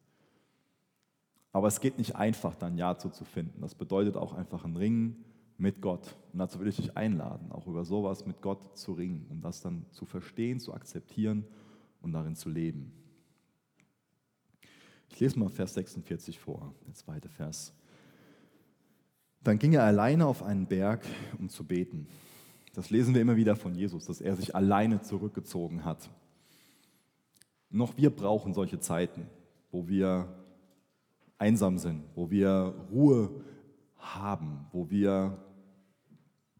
Aber 1.53 1.69
es 1.69 1.81
geht 1.81 1.97
nicht 1.97 2.17
einfach, 2.17 2.55
da 2.55 2.67
ein 2.67 2.77
Ja 2.77 2.99
zu, 2.99 3.09
zu 3.09 3.25
finden. 3.25 3.63
Das 3.63 3.75
bedeutet 3.75 4.17
auch 4.17 4.35
einfach 4.35 4.67
ein 4.67 4.77
Ringen 4.77 5.25
mit 5.59 5.81
Gott. 5.81 6.17
Und 6.33 6.39
dazu 6.39 6.61
will 6.61 6.69
ich 6.69 6.77
dich 6.77 6.97
einladen, 6.97 7.51
auch 7.51 7.67
über 7.67 7.85
sowas 7.85 8.27
mit 8.27 8.43
Gott 8.43 8.77
zu 8.77 8.93
ringen, 8.93 9.27
um 9.31 9.41
das 9.41 9.61
dann 9.61 9.87
zu 9.91 10.05
verstehen, 10.05 10.61
zu 10.61 10.75
akzeptieren 10.75 11.45
und 12.03 12.13
darin 12.13 12.37
zu 12.37 12.49
leben. 12.49 12.93
Ich 15.11 15.21
lese 15.21 15.39
mal 15.39 15.49
Vers 15.49 15.75
46 15.75 16.39
vor, 16.39 16.75
der 16.87 16.95
zweite 16.95 17.29
Vers. 17.29 17.73
Dann 19.43 19.59
ging 19.59 19.73
er 19.73 19.85
alleine 19.85 20.27
auf 20.27 20.43
einen 20.43 20.67
Berg, 20.67 21.07
um 21.39 21.49
zu 21.49 21.65
beten. 21.65 22.09
Das 22.75 22.91
lesen 22.91 23.15
wir 23.15 23.23
immer 23.23 23.37
wieder 23.37 23.57
von 23.57 23.75
Jesus, 23.75 24.07
dass 24.07 24.21
er 24.21 24.37
sich 24.37 24.55
alleine 24.55 25.01
zurückgezogen 25.01 25.85
hat. 25.85 26.11
Noch 27.71 27.97
wir 27.97 28.11
brauchen 28.11 28.53
solche 28.53 28.81
Zeiten, 28.81 29.27
wo 29.71 29.89
wir 29.89 30.29
einsam 31.39 31.79
sind, 31.79 32.05
wo 32.15 32.31
wir 32.31 32.75
Ruhe 32.91 33.31
haben, 33.97 34.67
wo 34.73 34.91
wir 34.91 35.39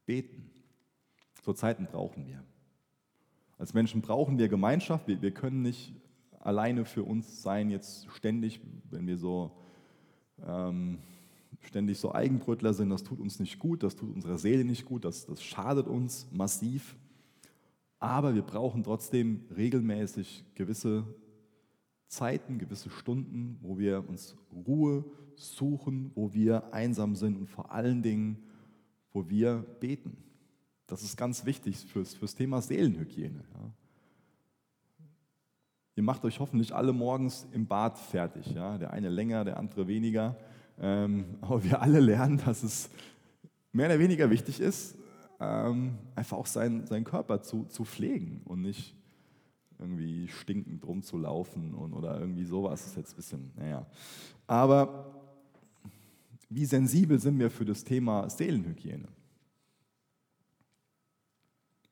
beten. 0.07 0.51
So 1.43 1.53
Zeiten 1.53 1.87
brauchen 1.87 2.27
wir. 2.27 2.43
Als 3.59 3.75
Menschen 3.75 4.03
brauchen 4.03 4.39
wir 4.39 4.49
Gemeinschaft. 4.49 5.07
Wir, 5.09 5.21
wir 5.21 5.33
können 5.33 5.63
nicht 5.63 5.95
alleine 6.41 6.85
für 6.85 7.03
uns 7.03 7.43
sein, 7.43 7.71
jetzt 7.71 8.09
ständig, 8.13 8.61
wenn 8.91 9.07
wir 9.07 9.17
so 9.17 9.51
ähm, 10.47 10.99
ständig 11.61 11.99
so 11.99 12.15
Eigenbrötler 12.15 12.73
sind, 12.73 12.91
das 12.91 13.03
tut 13.03 13.19
uns 13.19 13.41
nicht 13.41 13.59
gut, 13.59 13.83
das 13.83 13.97
tut 13.97 14.15
unserer 14.15 14.39
Seele 14.39 14.65
nicht 14.65 14.85
gut, 14.85 15.05
das, 15.05 15.27
das 15.27 15.43
schadet 15.43 15.87
uns 15.87 16.29
massiv. 16.31 16.97
Aber 17.99 18.35
wir 18.35 18.43
brauchen 18.43 18.85
trotzdem 18.85 19.45
regelmäßig 19.57 20.45
gewisse 20.55 21.05
Zeiten, 22.09 22.59
gewisse 22.59 22.91
Stunden, 22.91 23.59
wo 23.63 23.79
wir 23.79 24.09
uns 24.09 24.37
Ruhe 24.53 25.05
suchen, 25.35 26.13
wo 26.15 26.33
wir 26.33 26.73
einsam 26.73 27.17
sind 27.17 27.37
und 27.37 27.49
vor 27.49 27.73
allen 27.73 28.03
Dingen, 28.03 28.46
wo 29.17 29.31
wir 29.31 29.65
beten. 29.81 30.15
Das 30.87 31.03
ist 31.03 31.17
ganz 31.17 31.47
wichtig 31.47 31.79
fürs, 31.87 32.13
fürs 32.13 32.35
Thema 32.35 32.61
Seelenhygiene. 32.61 33.43
Ja. 33.55 33.71
Ihr 35.95 36.03
macht 36.03 36.23
euch 36.27 36.39
hoffentlich 36.39 36.75
alle 36.75 36.93
morgens 36.93 37.49
im 37.53 37.67
Bad 37.67 37.99
fertig. 37.99 38.47
Ja. 38.55 38.77
Der 38.77 38.93
eine 38.93 39.09
länger, 39.09 39.43
der 39.47 39.57
andere 39.57 39.89
weniger. 39.89 40.37
Ähm, 40.79 41.39
aber 41.41 41.65
wir 41.65 41.81
alle 41.81 42.01
lernen, 42.01 42.37
dass 42.45 42.63
es 42.63 42.91
mehr 43.73 43.87
oder 43.87 43.99
weniger 43.99 44.29
wichtig 44.29 44.61
ist, 44.61 44.99
ähm, 45.41 45.97
einfach 46.15 46.37
auch 46.37 46.47
seinen, 46.47 46.87
seinen 46.87 47.05
Körper 47.05 47.41
zu, 47.41 47.65
zu 47.65 47.87
pflegen 47.87 48.43
und 48.45 48.61
nicht 48.61 48.95
irgendwie 49.79 50.29
stinkend 50.29 50.87
rumzulaufen 50.87 51.73
und, 51.73 51.95
oder 51.95 52.21
irgendwie 52.21 52.45
sowas. 52.45 52.83
Das 52.83 52.91
ist 52.91 52.97
jetzt 52.99 53.13
ein 53.15 53.17
bisschen, 53.17 53.53
naja. 53.57 53.87
Aber 54.47 55.16
wie 56.49 56.65
sensibel 56.65 57.19
sind 57.19 57.39
wir 57.39 57.51
für 57.51 57.65
das 57.65 57.85
Thema 57.85 58.29
Seelenhygiene? 58.31 59.09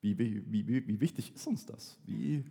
Wie, 0.00 0.18
wie, 0.18 0.44
wie, 0.50 0.86
wie 0.86 1.00
wichtig 1.00 1.34
ist 1.34 1.46
uns 1.46 1.64
das? 1.64 1.98
Wie, 2.04 2.44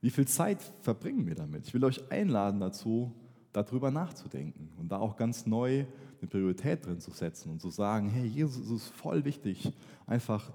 wie 0.00 0.10
viel 0.10 0.28
Zeit 0.28 0.62
verbringen 0.82 1.26
wir 1.26 1.34
damit? 1.34 1.66
Ich 1.66 1.74
will 1.74 1.84
euch 1.84 2.10
einladen 2.10 2.60
dazu, 2.60 3.14
darüber 3.52 3.90
nachzudenken 3.90 4.70
und 4.78 4.92
da 4.92 4.98
auch 4.98 5.16
ganz 5.16 5.46
neu 5.46 5.86
eine 6.20 6.28
Priorität 6.28 6.86
drin 6.86 7.00
zu 7.00 7.10
setzen 7.10 7.50
und 7.50 7.60
zu 7.60 7.70
sagen, 7.70 8.10
hey, 8.10 8.26
Jesus, 8.26 8.66
es 8.66 8.70
ist 8.70 8.88
voll 8.88 9.24
wichtig, 9.24 9.72
einfach 10.06 10.52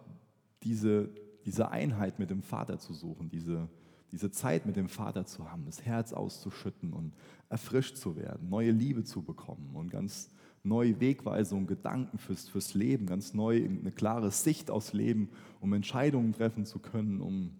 diese, 0.63 1.09
diese 1.45 1.71
Einheit 1.71 2.19
mit 2.19 2.29
dem 2.29 2.41
Vater 2.41 2.79
zu 2.79 2.93
suchen, 2.93 3.29
diese, 3.29 3.67
diese 4.11 4.31
Zeit 4.31 4.65
mit 4.65 4.75
dem 4.75 4.87
Vater 4.87 5.25
zu 5.25 5.51
haben, 5.51 5.65
das 5.65 5.83
Herz 5.83 6.13
auszuschütten 6.13 6.93
und 6.93 7.13
erfrischt 7.49 7.97
zu 7.97 8.15
werden, 8.15 8.49
neue 8.49 8.71
Liebe 8.71 9.03
zu 9.03 9.23
bekommen 9.23 9.75
und 9.75 9.89
ganz 9.89 10.29
neue 10.65 10.99
Wegweisungen, 10.99 11.67
Gedanken 11.67 12.17
fürs, 12.17 12.49
fürs 12.49 12.73
Leben, 12.73 13.05
ganz 13.05 13.33
neu 13.33 13.63
eine 13.63 13.91
klare 13.91 14.31
Sicht 14.31 14.69
aufs 14.69 14.93
Leben, 14.93 15.29
um 15.61 15.73
Entscheidungen 15.73 16.33
treffen 16.33 16.65
zu 16.65 16.79
können, 16.79 17.21
um 17.21 17.51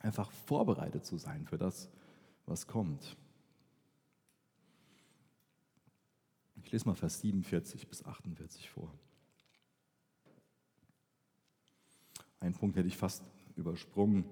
einfach 0.00 0.30
vorbereitet 0.30 1.04
zu 1.04 1.18
sein 1.18 1.46
für 1.46 1.58
das, 1.58 1.90
was 2.46 2.66
kommt. 2.66 3.16
Ich 6.62 6.72
lese 6.72 6.86
mal 6.86 6.94
Vers 6.94 7.20
47 7.20 7.88
bis 7.88 8.04
48 8.04 8.70
vor. 8.70 8.92
Ein 12.38 12.54
Punkt 12.54 12.76
hätte 12.76 12.88
ich 12.88 12.96
fast 12.96 13.22
übersprungen. 13.56 14.24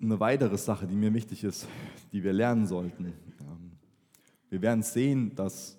Eine 0.00 0.18
weitere 0.20 0.58
Sache, 0.58 0.86
die 0.86 0.94
mir 0.94 1.14
wichtig 1.14 1.44
ist, 1.44 1.68
die 2.12 2.24
wir 2.24 2.32
lernen 2.32 2.66
sollten. 2.66 3.12
Wir 4.54 4.62
werden 4.62 4.84
sehen, 4.84 5.34
dass 5.34 5.76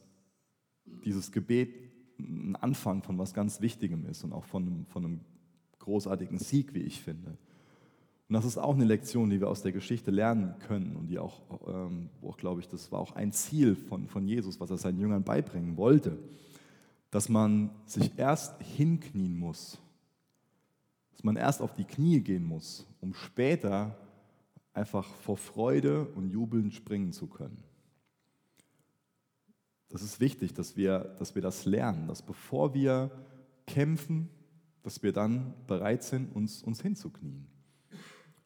dieses 0.84 1.32
Gebet 1.32 1.74
ein 2.20 2.58
Anfang 2.58 3.04
von 3.04 3.18
was 3.18 3.34
ganz 3.34 3.62
Wichtigem 3.62 4.06
ist 4.06 4.26
und 4.26 4.34
auch 4.34 4.44
von 4.44 4.64
einem, 4.64 4.86
von 4.86 5.06
einem 5.06 5.20
großartigen 5.80 6.40
Sieg, 6.40 6.74
wie 6.74 6.82
ich 6.82 7.00
finde. 7.02 7.38
Und 8.28 8.34
das 8.34 8.44
ist 8.44 8.58
auch 8.58 8.76
eine 8.76 8.84
Lektion, 8.84 9.30
die 9.30 9.40
wir 9.40 9.48
aus 9.48 9.62
der 9.62 9.72
Geschichte 9.72 10.12
lernen 10.12 10.56
können 10.68 10.98
und 10.98 11.08
die 11.08 11.20
auch, 11.20 11.40
ähm, 11.66 12.10
auch 12.22 12.36
glaube 12.36 12.60
ich, 12.60 12.68
das 12.68 12.92
war 12.92 13.00
auch 13.00 13.16
ein 13.16 13.32
Ziel 13.32 13.78
von, 13.78 14.10
von 14.10 14.28
Jesus, 14.28 14.60
was 14.60 14.70
er 14.72 14.78
seinen 14.78 15.00
Jüngern 15.00 15.24
beibringen 15.24 15.78
wollte, 15.78 16.20
dass 17.12 17.30
man 17.30 17.70
sich 17.86 18.12
erst 18.18 18.62
hinknien 18.62 19.40
muss, 19.40 19.78
dass 21.14 21.24
man 21.24 21.38
erst 21.38 21.62
auf 21.62 21.74
die 21.76 21.86
Knie 21.86 22.20
gehen 22.20 22.44
muss, 22.44 22.86
um 23.00 23.14
später 23.14 23.98
einfach 24.74 25.06
vor 25.06 25.38
Freude 25.38 26.10
und 26.10 26.30
Jubeln 26.30 26.72
springen 26.72 27.14
zu 27.14 27.28
können. 27.28 27.65
Das 29.90 30.02
ist 30.02 30.20
wichtig, 30.20 30.54
dass 30.54 30.76
wir, 30.76 31.00
dass 31.20 31.36
wir 31.36 31.42
das 31.42 31.66
lernen, 31.66 32.08
dass 32.08 32.22
bevor 32.22 32.74
wir 32.74 33.12
kämpfen, 33.68 34.30
dass 34.84 35.04
wir 35.04 35.14
dann 35.14 35.54
bereit 35.68 36.04
sind, 36.04 36.36
uns, 36.36 36.64
uns 36.64 36.82
hinzuknien. 36.82 37.48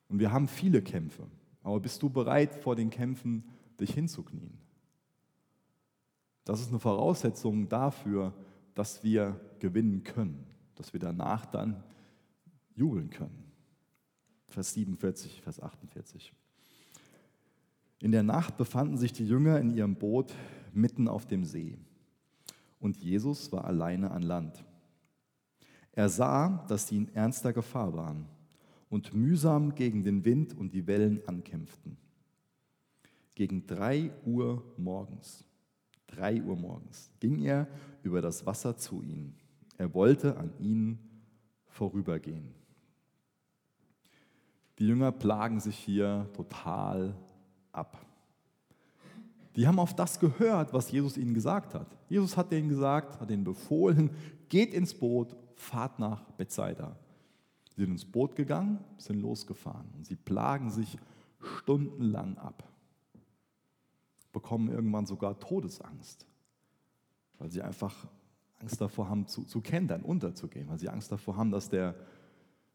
Und 0.07 0.19
wir 0.19 0.31
haben 0.31 0.47
viele 0.47 0.81
Kämpfe. 0.81 1.27
Aber 1.63 1.79
bist 1.79 2.01
du 2.01 2.09
bereit, 2.09 2.55
vor 2.55 2.75
den 2.75 2.89
Kämpfen 2.89 3.43
dich 3.79 3.93
hinzuknien? 3.93 4.57
Das 6.45 6.61
ist 6.61 6.69
eine 6.69 6.79
Voraussetzung 6.79 7.69
dafür, 7.69 8.33
dass 8.73 9.03
wir 9.03 9.39
gewinnen 9.59 10.03
können, 10.03 10.45
dass 10.75 10.93
wir 10.93 10.99
danach 10.99 11.45
dann 11.45 11.83
jubeln 12.73 13.09
können. 13.09 13.51
Vers 14.47 14.73
47, 14.73 15.41
Vers 15.41 15.61
48. 15.61 16.33
In 17.99 18.11
der 18.11 18.23
Nacht 18.23 18.57
befanden 18.57 18.97
sich 18.97 19.13
die 19.13 19.27
Jünger 19.27 19.59
in 19.59 19.69
ihrem 19.69 19.95
Boot 19.95 20.33
mitten 20.73 21.07
auf 21.07 21.25
dem 21.25 21.43
See 21.43 21.77
und 22.79 22.97
Jesus 22.97 23.51
war 23.51 23.65
alleine 23.65 24.11
an 24.11 24.23
Land. 24.23 24.63
Er 25.91 26.09
sah, 26.09 26.65
dass 26.67 26.87
sie 26.87 26.97
in 26.97 27.13
ernster 27.13 27.53
Gefahr 27.53 27.93
waren 27.93 28.25
und 28.89 29.13
mühsam 29.13 29.75
gegen 29.75 30.03
den 30.03 30.23
Wind 30.25 30.57
und 30.57 30.73
die 30.73 30.87
Wellen 30.87 31.21
ankämpften. 31.27 31.97
Gegen 33.35 33.67
drei 33.67 34.11
Uhr 34.25 34.63
morgens, 34.77 35.45
drei 36.07 36.41
Uhr 36.41 36.55
morgens, 36.55 37.11
ging 37.19 37.41
er 37.41 37.67
über 38.03 38.21
das 38.21 38.45
Wasser 38.45 38.77
zu 38.77 39.01
ihnen. 39.01 39.35
Er 39.77 39.93
wollte 39.93 40.37
an 40.37 40.51
ihnen 40.59 40.99
vorübergehen. 41.67 42.53
Die 44.77 44.87
Jünger 44.87 45.11
plagen 45.11 45.59
sich 45.59 45.77
hier 45.77 46.29
total 46.33 47.15
ab. 47.71 48.05
Die 49.59 49.67
haben 49.67 49.77
auf 49.77 49.93
das 49.93 50.21
gehört, 50.21 50.71
was 50.71 50.89
Jesus 50.89 51.17
ihnen 51.17 51.33
gesagt 51.33 51.73
hat. 51.73 51.97
Jesus 52.07 52.37
hat 52.37 52.49
ihnen 52.53 52.69
gesagt, 52.69 53.19
hat 53.19 53.29
ihnen 53.29 53.43
befohlen, 53.43 54.09
geht 54.47 54.73
ins 54.73 54.93
Boot, 54.93 55.35
fahrt 55.57 55.99
nach 55.99 56.31
Bethsaida. 56.31 56.95
Sie 57.75 57.81
sind 57.81 57.91
ins 57.91 58.05
Boot 58.05 58.37
gegangen, 58.37 58.79
sind 58.95 59.19
losgefahren 59.19 59.89
und 59.97 60.05
sie 60.05 60.15
plagen 60.15 60.71
sich 60.71 60.97
stundenlang 61.57 62.37
ab, 62.37 62.63
bekommen 64.31 64.69
irgendwann 64.69 65.05
sogar 65.05 65.37
Todesangst, 65.37 66.25
weil 67.37 67.51
sie 67.51 67.61
einfach 67.61 68.07
Angst 68.61 68.79
davor 68.79 69.09
haben, 69.09 69.27
zu, 69.27 69.43
zu 69.43 69.59
kentern, 69.59 70.03
unterzugehen, 70.03 70.69
weil 70.69 70.79
sie 70.79 70.87
Angst 70.87 71.11
davor 71.11 71.35
haben, 71.35 71.51
dass, 71.51 71.67
der, 71.67 71.95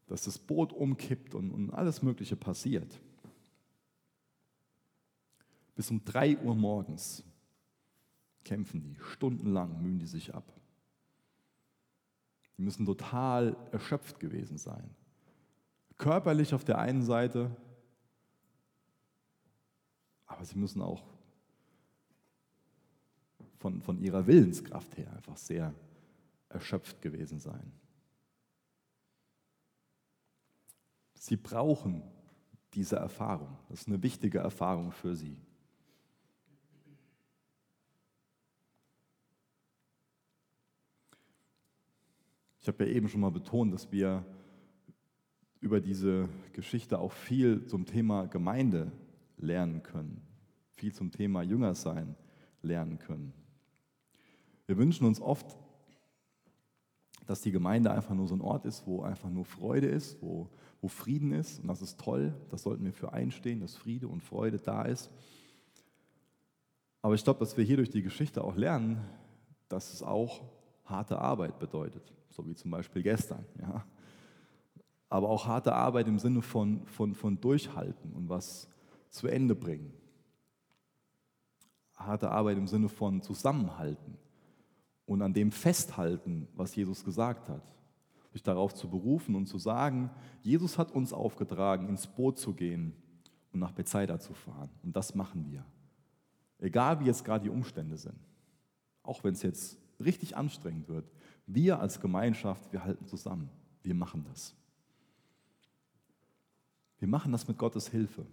dass 0.06 0.24
das 0.24 0.38
Boot 0.38 0.74
umkippt 0.74 1.34
und, 1.34 1.50
und 1.50 1.70
alles 1.70 2.02
Mögliche 2.02 2.36
passiert. 2.36 3.00
Bis 5.75 5.90
um 5.90 6.04
drei 6.04 6.38
Uhr 6.38 6.54
morgens 6.54 7.25
kämpfen 8.45 8.81
die, 8.81 8.97
stundenlang 9.12 9.83
mühen 9.83 9.99
die 9.99 10.07
sich 10.07 10.35
ab. 10.35 10.45
Die 12.57 12.62
müssen 12.62 12.87
total 12.87 13.57
erschöpft 13.73 14.21
gewesen 14.21 14.59
sein. 14.59 14.95
Körperlich 15.97 16.54
auf 16.54 16.64
der 16.64 16.78
einen 16.78 17.02
Seite, 17.02 17.57
aber 20.26 20.45
sie 20.45 20.59
müssen 20.59 20.83
auch 20.83 21.02
von, 23.59 23.81
von 23.81 23.99
ihrer 23.99 24.26
Willenskraft 24.26 24.97
her 24.97 25.12
einfach 25.16 25.37
sehr 25.37 25.75
erschöpft 26.49 27.00
gewesen 27.00 27.38
sein. 27.38 27.73
Sie 31.14 31.37
brauchen 31.37 32.02
diese 32.75 32.97
Erfahrung. 32.97 33.57
Das 33.69 33.81
ist 33.81 33.88
eine 33.88 34.02
wichtige 34.02 34.40
Erfahrung 34.40 34.93
für 34.93 35.14
sie. 35.16 35.40
Ich 42.64 42.68
habe 42.68 42.87
ja 42.87 42.92
eben 42.92 43.11
schon 43.11 43.21
mal 43.21 43.30
betont, 43.30 43.75
dass 43.75 43.92
wir 43.92 44.25
über 45.61 45.83
diese 45.83 46.30
Geschichte 46.54 46.99
auch 46.99 47.12
viel 47.12 47.66
zum 47.66 47.85
Thema 47.85 48.25
Gemeinde 48.25 48.90
lernen 49.37 49.83
können, 49.83 50.23
viel 50.71 50.94
zum 50.94 51.11
Thema 51.11 51.42
Jüngersein 51.42 52.16
lernen 52.62 52.99
können. 52.99 53.35
Wir 54.64 54.78
wünschen 54.78 55.06
uns 55.06 55.21
oft, 55.21 55.59
dass 57.26 57.42
die 57.42 57.52
Gemeinde 57.52 57.90
einfach 57.90 58.14
nur 58.14 58.28
so 58.28 58.35
ein 58.35 58.40
Ort 58.40 58.64
ist, 58.64 58.87
wo 58.87 59.02
einfach 59.02 59.28
nur 59.28 59.44
Freude 59.44 59.88
ist, 59.88 60.23
wo, 60.23 60.49
wo 60.80 60.88
Frieden 60.88 61.35
ist. 61.35 61.61
Und 61.61 61.68
das 61.68 61.83
ist 61.83 62.00
toll, 62.00 62.33
das 62.49 62.62
sollten 62.62 62.87
wir 62.87 62.94
für 62.94 63.12
einstehen, 63.12 63.61
dass 63.61 63.76
Friede 63.76 64.09
und 64.09 64.23
Freude 64.23 64.59
da 64.59 64.85
ist. 64.85 65.11
Aber 67.02 67.14
ich 67.14 67.25
glaube, 67.25 67.40
dass 67.40 67.59
wir 67.59 67.64
hier 67.64 67.76
durch 67.76 67.90
die 67.90 68.02
Geschichte 68.02 68.42
auch 68.42 68.56
lernen, 68.56 69.04
dass 69.68 69.92
es 69.92 70.02
auch 70.02 70.53
harte 70.84 71.18
Arbeit 71.18 71.58
bedeutet 71.58 72.14
so 72.34 72.46
wie 72.46 72.54
zum 72.54 72.70
Beispiel 72.70 73.02
gestern. 73.02 73.44
Ja. 73.60 73.84
Aber 75.08 75.28
auch 75.28 75.46
harte 75.46 75.72
Arbeit 75.72 76.08
im 76.08 76.18
Sinne 76.18 76.42
von, 76.42 76.84
von, 76.86 77.14
von 77.14 77.40
Durchhalten 77.40 78.12
und 78.12 78.28
was 78.28 78.68
zu 79.10 79.28
Ende 79.28 79.54
bringen. 79.54 79.92
Harte 81.96 82.30
Arbeit 82.30 82.58
im 82.58 82.66
Sinne 82.66 82.88
von 82.88 83.22
Zusammenhalten 83.22 84.18
und 85.06 85.22
an 85.22 85.32
dem 85.32 85.52
festhalten, 85.52 86.48
was 86.54 86.74
Jesus 86.74 87.04
gesagt 87.04 87.48
hat. 87.48 87.62
dich 88.32 88.42
darauf 88.42 88.74
zu 88.74 88.90
berufen 88.90 89.36
und 89.36 89.46
zu 89.46 89.58
sagen, 89.58 90.10
Jesus 90.42 90.76
hat 90.76 90.90
uns 90.90 91.12
aufgetragen, 91.12 91.88
ins 91.88 92.08
Boot 92.08 92.36
zu 92.36 92.52
gehen 92.52 92.92
und 93.52 93.60
nach 93.60 93.70
Bethsaida 93.70 94.18
zu 94.18 94.34
fahren. 94.34 94.70
Und 94.82 94.96
das 94.96 95.14
machen 95.14 95.46
wir. 95.48 95.64
Egal 96.58 96.98
wie 96.98 97.04
jetzt 97.04 97.24
gerade 97.24 97.44
die 97.44 97.50
Umstände 97.50 97.96
sind. 97.96 98.18
Auch 99.04 99.22
wenn 99.22 99.34
es 99.34 99.42
jetzt 99.42 99.78
richtig 100.04 100.37
anstrengend 100.37 100.88
wird. 100.88 101.11
Wir 101.46 101.80
als 101.80 102.00
Gemeinschaft, 102.00 102.73
wir 102.73 102.84
halten 102.84 103.06
zusammen. 103.06 103.50
Wir 103.82 103.94
machen 103.94 104.25
das. 104.25 104.54
Wir 106.99 107.08
machen 107.08 107.32
das 107.32 107.46
mit 107.49 107.58
Gottes 107.58 107.88
Hilfe. 107.88 108.26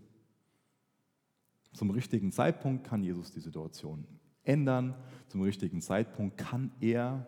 Zum 1.74 1.90
richtigen 1.90 2.32
Zeitpunkt 2.32 2.86
kann 2.86 3.04
Jesus 3.04 3.32
die 3.32 3.40
Situation 3.40 4.06
ändern. 4.44 4.96
Zum 5.28 5.42
richtigen 5.42 5.82
Zeitpunkt 5.82 6.38
kann 6.38 6.72
er 6.80 7.26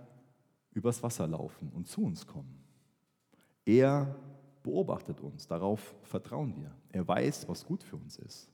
übers 0.72 1.02
Wasser 1.04 1.28
laufen 1.28 1.70
und 1.70 1.88
zu 1.88 2.04
uns 2.04 2.26
kommen. 2.26 2.64
Er 3.66 4.16
beobachtet 4.64 5.20
uns, 5.22 5.48
darauf 5.48 5.94
vertrauen 6.04 6.56
wir. 6.56 6.72
Er 6.90 7.08
weiß, 7.08 7.48
was 7.48 7.66
gut 7.66 7.84
für 7.84 7.98
uns 7.98 8.18
ist. 8.18 8.50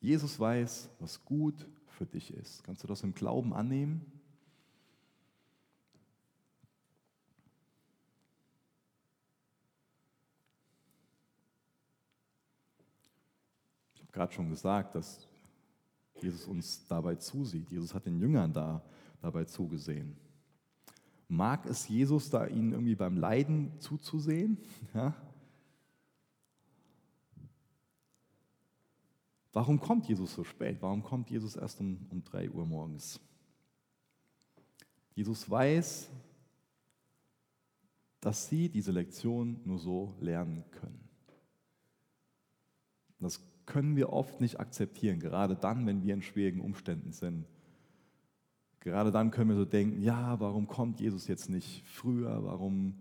Jesus 0.00 0.38
weiß, 0.38 0.90
was 1.00 1.24
gut 1.24 1.66
für 1.98 2.06
dich 2.06 2.32
ist. 2.32 2.62
Kannst 2.62 2.84
du 2.84 2.86
das 2.86 3.02
im 3.02 3.12
Glauben 3.12 3.52
annehmen? 3.52 4.06
Ich 13.94 14.00
habe 14.00 14.12
gerade 14.12 14.32
schon 14.32 14.48
gesagt, 14.48 14.94
dass 14.94 15.26
Jesus 16.22 16.46
uns 16.46 16.86
dabei 16.86 17.16
zusieht. 17.16 17.68
Jesus 17.68 17.92
hat 17.92 18.06
den 18.06 18.16
Jüngern 18.16 18.52
da 18.52 18.80
dabei 19.20 19.44
zugesehen. 19.44 20.16
Mag 21.26 21.66
es 21.66 21.88
Jesus 21.88 22.30
da 22.30 22.46
ihnen 22.46 22.72
irgendwie 22.72 22.94
beim 22.94 23.16
Leiden 23.16 23.72
zuzusehen? 23.80 24.58
Ja? 24.94 25.14
Warum 29.58 29.80
kommt 29.80 30.06
Jesus 30.06 30.34
so 30.34 30.44
spät? 30.44 30.78
Warum 30.82 31.02
kommt 31.02 31.30
Jesus 31.30 31.56
erst 31.56 31.80
um, 31.80 32.06
um 32.10 32.22
3 32.22 32.50
Uhr 32.50 32.64
morgens? 32.64 33.18
Jesus 35.16 35.50
weiß, 35.50 36.08
dass 38.20 38.48
sie 38.48 38.68
diese 38.68 38.92
Lektion 38.92 39.60
nur 39.64 39.80
so 39.80 40.14
lernen 40.20 40.62
können. 40.70 41.00
Das 43.18 43.40
können 43.66 43.96
wir 43.96 44.12
oft 44.12 44.40
nicht 44.40 44.60
akzeptieren, 44.60 45.18
gerade 45.18 45.56
dann, 45.56 45.84
wenn 45.86 46.04
wir 46.04 46.14
in 46.14 46.22
schwierigen 46.22 46.60
Umständen 46.60 47.10
sind 47.10 47.44
Gerade 48.80 49.10
dann 49.10 49.30
können 49.30 49.50
wir 49.50 49.56
so 49.56 49.64
denken, 49.64 50.00
ja, 50.00 50.38
warum 50.40 50.66
kommt 50.66 51.00
Jesus 51.00 51.26
jetzt 51.26 51.50
nicht 51.50 51.84
früher? 51.84 52.44
Warum? 52.44 52.94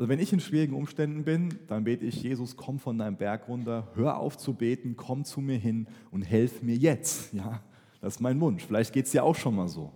Also 0.00 0.08
wenn 0.08 0.18
ich 0.18 0.32
in 0.32 0.40
schwierigen 0.40 0.72
Umständen 0.72 1.24
bin, 1.24 1.58
dann 1.66 1.84
bete 1.84 2.06
ich, 2.06 2.22
Jesus, 2.22 2.56
komm 2.56 2.78
von 2.78 2.96
deinem 2.96 3.18
Berg 3.18 3.48
runter, 3.48 3.86
hör 3.96 4.16
auf 4.16 4.38
zu 4.38 4.54
beten, 4.54 4.96
komm 4.96 5.26
zu 5.26 5.42
mir 5.42 5.58
hin 5.58 5.86
und 6.10 6.22
helf 6.22 6.62
mir 6.62 6.74
jetzt. 6.74 7.34
Ja, 7.34 7.62
das 8.00 8.14
ist 8.14 8.20
mein 8.20 8.40
Wunsch. 8.40 8.64
Vielleicht 8.64 8.94
geht 8.94 9.04
es 9.04 9.12
dir 9.12 9.22
auch 9.22 9.36
schon 9.36 9.54
mal 9.54 9.68
so. 9.68 9.92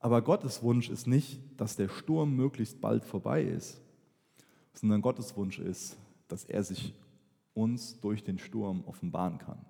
Aber 0.00 0.20
Gottes 0.20 0.64
Wunsch 0.64 0.90
ist 0.90 1.06
nicht, 1.06 1.40
dass 1.56 1.76
der 1.76 1.88
Sturm 1.88 2.34
möglichst 2.34 2.80
bald 2.80 3.04
vorbei 3.04 3.44
ist, 3.44 3.80
sondern 4.72 5.00
Gottes 5.00 5.36
Wunsch 5.36 5.60
ist, 5.60 5.96
dass 6.26 6.44
er 6.44 6.64
sich 6.64 6.92
uns 7.54 8.00
durch 8.00 8.24
den 8.24 8.40
Sturm 8.40 8.82
offenbaren 8.84 9.38
kann. 9.38 9.64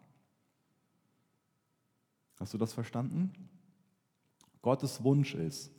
Hast 2.40 2.54
du 2.54 2.56
das 2.56 2.72
verstanden? 2.72 3.50
Gottes 4.62 5.02
Wunsch 5.04 5.34
ist, 5.34 5.72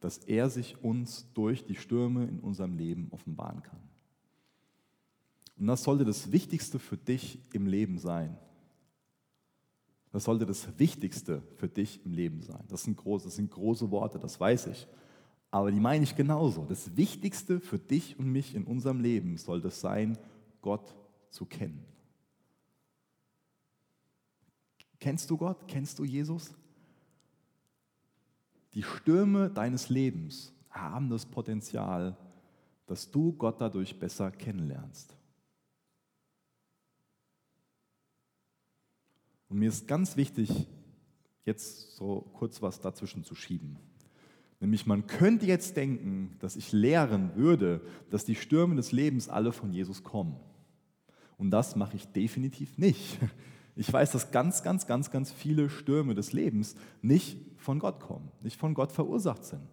dass 0.00 0.18
er 0.18 0.50
sich 0.50 0.82
uns 0.82 1.32
durch 1.32 1.64
die 1.64 1.76
Stürme 1.76 2.26
in 2.26 2.40
unserem 2.40 2.76
Leben 2.76 3.08
offenbaren 3.10 3.62
kann. 3.62 3.80
Und 5.56 5.68
das 5.68 5.84
sollte 5.84 6.04
das 6.04 6.30
Wichtigste 6.32 6.78
für 6.78 6.96
dich 6.96 7.38
im 7.52 7.66
Leben 7.66 7.98
sein. 7.98 8.36
Das 10.12 10.24
sollte 10.24 10.46
das 10.46 10.78
Wichtigste 10.78 11.42
für 11.56 11.68
dich 11.68 12.04
im 12.04 12.12
Leben 12.12 12.42
sein. 12.42 12.62
Das 12.68 12.82
sind, 12.82 12.96
große, 12.96 13.24
das 13.24 13.36
sind 13.36 13.50
große 13.50 13.90
Worte, 13.90 14.18
das 14.18 14.38
weiß 14.38 14.66
ich. 14.68 14.86
Aber 15.50 15.70
die 15.70 15.80
meine 15.80 16.04
ich 16.04 16.16
genauso. 16.16 16.64
Das 16.64 16.96
Wichtigste 16.96 17.60
für 17.60 17.78
dich 17.78 18.18
und 18.18 18.30
mich 18.30 18.54
in 18.54 18.64
unserem 18.64 19.00
Leben 19.00 19.36
soll 19.36 19.64
es 19.64 19.80
sein, 19.80 20.18
Gott 20.60 20.94
zu 21.30 21.46
kennen. 21.46 21.84
Kennst 24.98 25.30
du 25.30 25.36
Gott? 25.36 25.66
Kennst 25.68 25.98
du 25.98 26.04
Jesus? 26.04 26.54
Die 28.74 28.82
Stürme 28.82 29.50
deines 29.50 29.88
Lebens 29.88 30.52
haben 30.70 31.08
das 31.08 31.26
Potenzial, 31.26 32.16
dass 32.86 33.10
du 33.10 33.32
Gott 33.32 33.60
dadurch 33.60 33.98
besser 33.98 34.30
kennenlernst. 34.30 35.16
Und 39.48 39.58
mir 39.60 39.68
ist 39.68 39.86
ganz 39.86 40.16
wichtig, 40.16 40.66
jetzt 41.44 41.96
so 41.96 42.22
kurz 42.32 42.60
was 42.60 42.80
dazwischen 42.80 43.22
zu 43.22 43.36
schieben. 43.36 43.78
Nämlich 44.58 44.86
man 44.86 45.06
könnte 45.06 45.46
jetzt 45.46 45.76
denken, 45.76 46.36
dass 46.40 46.56
ich 46.56 46.72
lehren 46.72 47.36
würde, 47.36 47.80
dass 48.10 48.24
die 48.24 48.34
Stürme 48.34 48.74
des 48.74 48.92
Lebens 48.92 49.28
alle 49.28 49.52
von 49.52 49.72
Jesus 49.72 50.02
kommen. 50.02 50.36
Und 51.36 51.50
das 51.50 51.76
mache 51.76 51.96
ich 51.96 52.06
definitiv 52.08 52.76
nicht. 52.78 53.18
Ich 53.76 53.92
weiß, 53.92 54.12
dass 54.12 54.30
ganz, 54.30 54.62
ganz, 54.62 54.86
ganz, 54.86 55.10
ganz 55.10 55.32
viele 55.32 55.68
Stürme 55.68 56.14
des 56.14 56.32
Lebens 56.32 56.76
nicht 57.02 57.36
von 57.64 57.78
Gott 57.78 57.98
kommen, 57.98 58.30
nicht 58.42 58.58
von 58.58 58.74
Gott 58.74 58.92
verursacht 58.92 59.44
sind. 59.44 59.66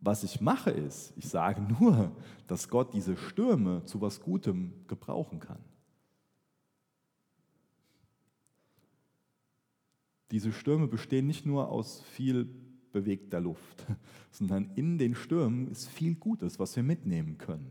Was 0.00 0.24
ich 0.24 0.40
mache 0.40 0.70
ist, 0.70 1.12
ich 1.16 1.28
sage 1.28 1.62
nur, 1.62 2.14
dass 2.46 2.68
Gott 2.68 2.92
diese 2.92 3.16
Stürme 3.16 3.84
zu 3.84 4.00
was 4.00 4.20
Gutem 4.20 4.72
gebrauchen 4.86 5.38
kann. 5.38 5.60
Diese 10.30 10.52
Stürme 10.52 10.88
bestehen 10.88 11.26
nicht 11.26 11.46
nur 11.46 11.68
aus 11.68 12.00
viel 12.00 12.44
bewegter 12.92 13.40
Luft, 13.40 13.86
sondern 14.30 14.70
in 14.74 14.98
den 14.98 15.14
Stürmen 15.14 15.68
ist 15.68 15.88
viel 15.88 16.16
Gutes, 16.16 16.58
was 16.58 16.74
wir 16.74 16.82
mitnehmen 16.82 17.38
können. 17.38 17.70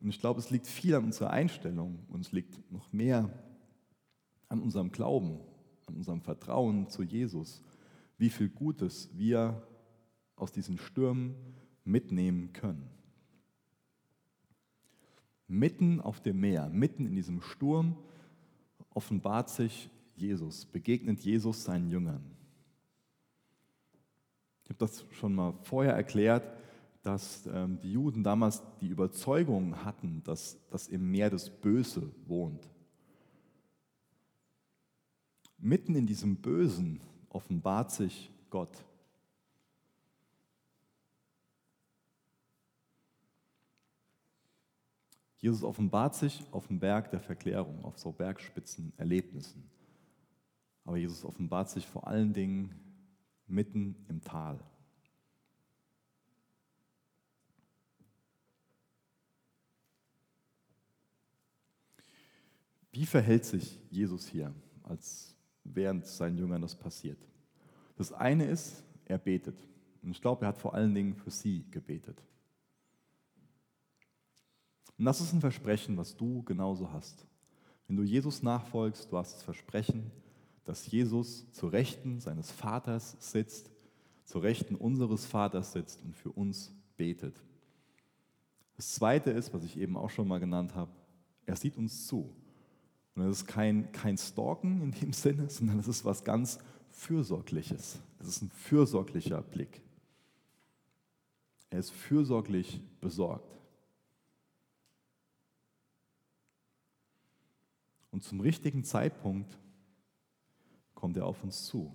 Und 0.00 0.10
ich 0.10 0.20
glaube, 0.20 0.40
es 0.40 0.50
liegt 0.50 0.66
viel 0.66 0.94
an 0.94 1.04
unserer 1.04 1.30
Einstellung 1.30 1.98
und 2.08 2.20
es 2.20 2.32
liegt 2.32 2.70
noch 2.70 2.92
mehr 2.92 3.30
an 4.48 4.60
unserem 4.60 4.92
Glauben, 4.92 5.40
an 5.86 5.96
unserem 5.96 6.20
Vertrauen 6.20 6.88
zu 6.88 7.02
Jesus, 7.02 7.62
wie 8.16 8.30
viel 8.30 8.48
Gutes 8.48 9.10
wir 9.14 9.66
aus 10.36 10.52
diesen 10.52 10.78
Stürmen 10.78 11.34
mitnehmen 11.84 12.52
können. 12.52 12.88
Mitten 15.48 16.00
auf 16.00 16.20
dem 16.20 16.40
Meer, 16.40 16.68
mitten 16.68 17.06
in 17.06 17.14
diesem 17.14 17.40
Sturm 17.40 17.96
offenbart 18.90 19.48
sich 19.48 19.90
Jesus, 20.14 20.66
begegnet 20.66 21.20
Jesus 21.20 21.64
seinen 21.64 21.90
Jüngern. 21.90 22.22
Ich 24.64 24.70
habe 24.70 24.78
das 24.78 25.06
schon 25.12 25.34
mal 25.34 25.54
vorher 25.62 25.94
erklärt 25.94 26.57
dass 27.02 27.46
ähm, 27.46 27.78
die 27.80 27.92
Juden 27.92 28.22
damals 28.22 28.62
die 28.80 28.88
Überzeugung 28.88 29.84
hatten, 29.84 30.22
dass, 30.24 30.58
dass 30.68 30.88
im 30.88 31.10
Meer 31.10 31.30
das 31.30 31.50
Böse 31.50 32.12
wohnt. 32.26 32.68
Mitten 35.58 35.94
in 35.94 36.06
diesem 36.06 36.36
Bösen 36.36 37.00
offenbart 37.30 37.90
sich 37.90 38.30
Gott. 38.50 38.84
Jesus 45.40 45.62
offenbart 45.62 46.16
sich 46.16 46.44
auf 46.50 46.66
dem 46.66 46.80
Berg 46.80 47.10
der 47.10 47.20
Verklärung, 47.20 47.84
auf 47.84 47.98
so 47.98 48.10
Bergspitzenerlebnissen. 48.10 49.62
Aber 50.84 50.96
Jesus 50.96 51.24
offenbart 51.24 51.70
sich 51.70 51.86
vor 51.86 52.06
allen 52.06 52.32
Dingen 52.32 52.74
mitten 53.46 53.94
im 54.08 54.20
Tal. 54.20 54.58
Wie 62.92 63.06
verhält 63.06 63.44
sich 63.44 63.78
Jesus 63.90 64.26
hier, 64.28 64.52
als 64.82 65.34
während 65.64 66.06
seinen 66.06 66.38
Jüngern 66.38 66.62
das 66.62 66.74
passiert? 66.74 67.18
Das 67.96 68.12
eine 68.12 68.46
ist, 68.46 68.84
er 69.04 69.18
betet. 69.18 69.56
Und 70.02 70.10
ich 70.10 70.20
glaube, 70.20 70.44
er 70.44 70.48
hat 70.48 70.58
vor 70.58 70.74
allen 70.74 70.94
Dingen 70.94 71.14
für 71.14 71.30
sie 71.30 71.64
gebetet. 71.70 72.22
Und 74.96 75.04
das 75.04 75.20
ist 75.20 75.32
ein 75.32 75.40
Versprechen, 75.40 75.96
was 75.96 76.16
du 76.16 76.42
genauso 76.42 76.92
hast. 76.92 77.26
Wenn 77.86 77.96
du 77.96 78.02
Jesus 78.02 78.42
nachfolgst, 78.42 79.10
du 79.10 79.16
hast 79.16 79.34
das 79.34 79.42
Versprechen, 79.42 80.10
dass 80.64 80.86
Jesus 80.90 81.50
zur 81.52 81.72
Rechten 81.72 82.20
seines 82.20 82.50
Vaters 82.50 83.16
sitzt, 83.18 83.70
zur 84.24 84.42
Rechten 84.42 84.74
unseres 84.74 85.24
Vaters 85.24 85.72
sitzt 85.72 86.02
und 86.02 86.14
für 86.14 86.30
uns 86.30 86.74
betet. 86.96 87.42
Das 88.76 88.94
Zweite 88.94 89.30
ist, 89.30 89.54
was 89.54 89.64
ich 89.64 89.78
eben 89.78 89.96
auch 89.96 90.10
schon 90.10 90.28
mal 90.28 90.38
genannt 90.38 90.74
habe, 90.74 90.90
er 91.46 91.56
sieht 91.56 91.76
uns 91.76 92.06
zu. 92.06 92.34
Und 93.18 93.26
das 93.26 93.38
ist 93.38 93.46
kein, 93.48 93.90
kein 93.90 94.16
Stalken 94.16 94.80
in 94.80 94.92
dem 94.92 95.12
Sinne, 95.12 95.50
sondern 95.50 95.78
das 95.78 95.88
ist 95.88 96.04
was 96.04 96.22
ganz 96.22 96.60
Fürsorgliches. 96.90 97.98
Es 98.20 98.28
ist 98.28 98.42
ein 98.42 98.50
fürsorglicher 98.50 99.42
Blick. 99.42 99.82
Er 101.68 101.80
ist 101.80 101.90
fürsorglich 101.90 102.80
besorgt. 103.00 103.58
Und 108.12 108.22
zum 108.22 108.38
richtigen 108.38 108.84
Zeitpunkt 108.84 109.58
kommt 110.94 111.16
er 111.16 111.26
auf 111.26 111.42
uns 111.42 111.64
zu. 111.64 111.92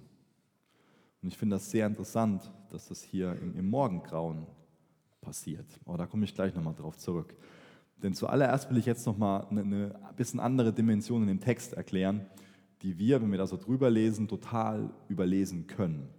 Und 1.22 1.30
ich 1.30 1.38
finde 1.38 1.56
das 1.56 1.72
sehr 1.72 1.88
interessant, 1.88 2.52
dass 2.70 2.90
das 2.90 3.02
hier 3.02 3.32
im, 3.38 3.56
im 3.56 3.70
Morgengrauen 3.70 4.46
passiert. 5.22 5.68
Aber 5.86 5.98
da 5.98 6.06
komme 6.06 6.26
ich 6.26 6.36
gleich 6.36 6.54
nochmal 6.54 6.76
drauf 6.76 6.98
zurück. 6.98 7.34
Denn 8.04 8.14
zuallererst 8.14 8.70
will 8.70 8.78
ich 8.78 8.86
jetzt 8.86 9.06
nochmal 9.06 9.48
eine, 9.50 9.98
bisschen 10.18 10.42
andere 10.42 10.74
Dimension 10.74 11.22
in 11.22 11.30
dem 11.30 11.40
Text 11.40 11.74
erklären, 11.74 12.26
die 12.82 13.00
wir, 13.00 13.22
wenn 13.22 13.32
wir 13.32 13.38
da 13.38 13.48
so 13.48 13.56
drüber 13.56 13.90
lesen, 13.90 14.28
total 14.28 14.94
überlesen 15.08 15.68
können. 15.68 16.10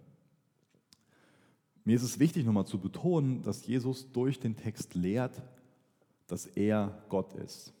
Mir 1.83 1.95
ist 1.95 2.03
es 2.03 2.17
wichtig, 2.17 2.43
nochmal 2.43 2.65
zu 2.65 2.79
betonen, 2.79 3.43
dass 3.43 3.67
Jesus 3.67 4.11
durch 4.11 4.39
den 4.39 4.55
Text 4.55 4.95
lehrt, 4.95 5.43
dass 6.25 6.47
er 6.47 7.03
Gott 7.09 7.33
ist. 7.33 7.71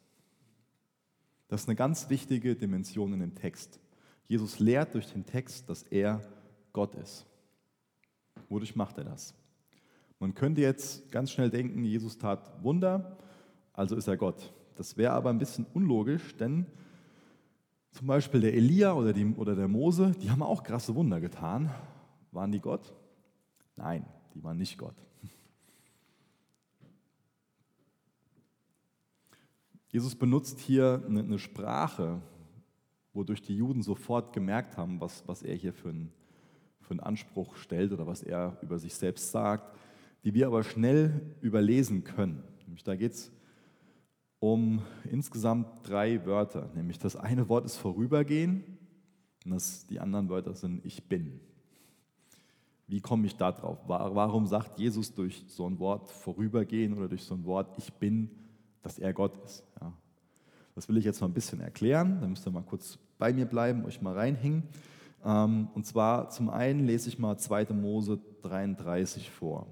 Das 1.47 1.61
ist 1.61 1.67
eine 1.67 1.75
ganz 1.75 2.09
wichtige 2.11 2.55
Dimension 2.55 3.11
in 3.13 3.19
dem 3.19 3.33
Text. 3.33 3.79
Jesus 4.27 4.59
lehrt 4.59 4.93
durch 4.93 5.11
den 5.11 5.25
Text, 5.25 5.67
dass 5.67 5.81
er 5.81 6.21
Gott 6.73 6.93
ist. 6.93 7.25
Wodurch 8.49 8.75
macht 8.75 8.99
er 8.99 9.05
das? 9.05 9.33
Man 10.19 10.35
könnte 10.35 10.61
jetzt 10.61 11.11
ganz 11.11 11.31
schnell 11.31 11.49
denken, 11.49 11.83
Jesus 11.83 12.19
tat 12.19 12.63
Wunder, 12.63 13.17
also 13.75 13.95
ist 13.95 14.07
er 14.07 14.17
Gott. 14.17 14.53
Das 14.75 14.97
wäre 14.97 15.13
aber 15.13 15.29
ein 15.29 15.37
bisschen 15.37 15.65
unlogisch, 15.73 16.35
denn 16.37 16.65
zum 17.91 18.07
Beispiel 18.07 18.41
der 18.41 18.53
Elia 18.53 18.93
oder, 18.93 19.13
die, 19.13 19.25
oder 19.25 19.55
der 19.55 19.67
Mose, 19.69 20.11
die 20.21 20.29
haben 20.29 20.43
auch 20.43 20.63
krasse 20.63 20.95
Wunder 20.95 21.21
getan. 21.21 21.71
Waren 22.31 22.51
die 22.51 22.59
Gott? 22.59 22.93
Nein, 23.77 24.05
die 24.33 24.43
waren 24.43 24.57
nicht 24.57 24.77
Gott. 24.77 24.95
Jesus 29.89 30.15
benutzt 30.15 30.59
hier 30.59 31.03
eine, 31.07 31.39
Sprache, 31.39 32.21
wodurch 33.13 33.41
die 33.41 33.55
Juden 33.55 33.81
sofort 33.81 34.33
gemerkt 34.33 34.75
haben, 34.77 34.99
was, 34.99 35.25
was 35.27 35.41
er 35.41 35.55
hier 35.55 35.73
für, 35.73 35.89
ein, 35.89 36.11
für 36.81 36.91
einen 36.91 36.99
Anspruch 36.99 37.55
stellt 37.55 37.93
oder 37.93 38.05
was 38.07 38.23
er 38.23 38.57
über 38.61 38.77
sich 38.77 38.93
selbst 38.95 39.31
sagt, 39.31 39.73
die 40.25 40.33
wir 40.33 40.47
aber 40.47 40.63
schnell 40.63 41.21
überlesen 41.39 42.03
können. 42.03 42.43
Nämlich 42.65 42.83
da 42.83 42.97
geht 42.97 43.13
es 43.13 43.31
um 44.53 44.81
insgesamt 45.09 45.67
drei 45.83 46.25
Wörter. 46.25 46.69
Nämlich 46.75 46.99
das 46.99 47.15
eine 47.15 47.49
Wort 47.49 47.65
ist 47.65 47.77
vorübergehen 47.77 48.63
und 49.45 49.51
das, 49.51 49.85
die 49.87 49.99
anderen 49.99 50.29
Wörter 50.29 50.53
sind 50.53 50.85
ich 50.85 51.03
bin. 51.03 51.39
Wie 52.87 53.01
komme 53.01 53.25
ich 53.25 53.35
da 53.35 53.51
drauf? 53.51 53.79
Warum 53.87 54.45
sagt 54.45 54.77
Jesus 54.79 55.13
durch 55.13 55.43
so 55.47 55.67
ein 55.67 55.79
Wort 55.79 56.09
vorübergehen 56.09 56.97
oder 56.97 57.07
durch 57.07 57.23
so 57.23 57.33
ein 57.33 57.45
Wort 57.45 57.75
ich 57.77 57.91
bin 57.93 58.29
dass 58.85 58.99
er 58.99 59.13
Gott 59.13 59.35
ist. 59.43 59.63
Ja. 59.81 59.91
Das 60.75 60.87
will 60.87 60.97
ich 60.97 61.05
jetzt 61.05 61.19
mal 61.19 61.27
ein 61.27 61.33
bisschen 61.33 61.59
erklären. 61.59 62.19
Da 62.21 62.27
müsst 62.27 62.47
ihr 62.47 62.51
mal 62.51 62.61
kurz 62.61 62.99
bei 63.17 63.33
mir 63.33 63.45
bleiben, 63.45 63.83
euch 63.85 63.99
mal 63.99 64.13
reinhängen. 64.13 64.63
Ähm, 65.23 65.69
und 65.73 65.87
zwar 65.87 66.29
zum 66.29 66.51
einen 66.51 66.85
lese 66.85 67.09
ich 67.09 67.17
mal 67.17 67.35
2. 67.35 67.73
Mose 67.73 68.19
33 68.43 69.31
vor. 69.31 69.65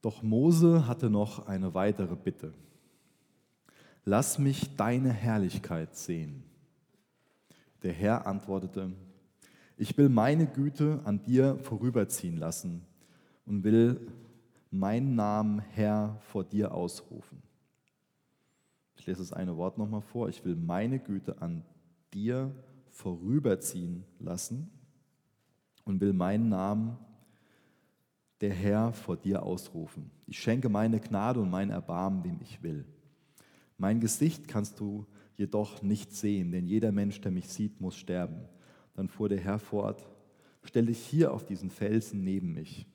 Doch 0.00 0.22
Mose 0.22 0.86
hatte 0.86 1.10
noch 1.10 1.46
eine 1.46 1.74
weitere 1.74 2.14
Bitte. 2.14 2.54
Lass 4.04 4.38
mich 4.38 4.76
deine 4.76 5.12
Herrlichkeit 5.12 5.96
sehen. 5.96 6.44
Der 7.82 7.92
Herr 7.92 8.26
antwortete, 8.26 8.92
ich 9.76 9.96
will 9.96 10.08
meine 10.08 10.46
Güte 10.46 11.00
an 11.04 11.22
dir 11.22 11.58
vorüberziehen 11.58 12.36
lassen 12.36 12.84
und 13.46 13.64
will 13.64 14.12
meinen 14.70 15.14
Namen 15.14 15.60
Herr 15.60 16.18
vor 16.22 16.44
dir 16.44 16.74
ausrufen. 16.74 17.42
Ich 18.96 19.06
lese 19.06 19.20
das 19.20 19.32
eine 19.32 19.56
Wort 19.56 19.78
nochmal 19.78 20.02
vor. 20.02 20.28
Ich 20.28 20.44
will 20.44 20.56
meine 20.56 20.98
Güte 20.98 21.40
an 21.40 21.64
dir 22.12 22.52
vorüberziehen 22.90 24.04
lassen 24.18 24.70
und 25.84 26.00
will 26.00 26.12
meinen 26.12 26.48
Namen 26.48 26.98
der 28.40 28.52
Herr 28.52 28.92
vor 28.92 29.16
dir 29.16 29.42
ausrufen. 29.42 30.10
Ich 30.26 30.38
schenke 30.38 30.68
meine 30.68 31.00
Gnade 31.00 31.40
und 31.40 31.50
mein 31.50 31.70
Erbarmen, 31.70 32.24
wem 32.24 32.38
ich 32.40 32.62
will. 32.62 32.84
Mein 33.76 34.00
Gesicht 34.00 34.48
kannst 34.48 34.80
du 34.80 35.06
jedoch 35.36 35.82
nicht 35.82 36.12
sehen, 36.12 36.52
denn 36.52 36.66
jeder 36.66 36.92
Mensch, 36.92 37.20
der 37.20 37.30
mich 37.30 37.48
sieht, 37.48 37.80
muss 37.80 37.96
sterben. 37.96 38.40
Dann 38.94 39.08
fuhr 39.08 39.28
der 39.28 39.40
Herr 39.40 39.58
fort, 39.58 40.08
stell 40.62 40.86
dich 40.86 40.98
hier 40.98 41.32
auf 41.32 41.44
diesen 41.44 41.70
Felsen 41.70 42.22
neben 42.22 42.52
mich. 42.52 42.86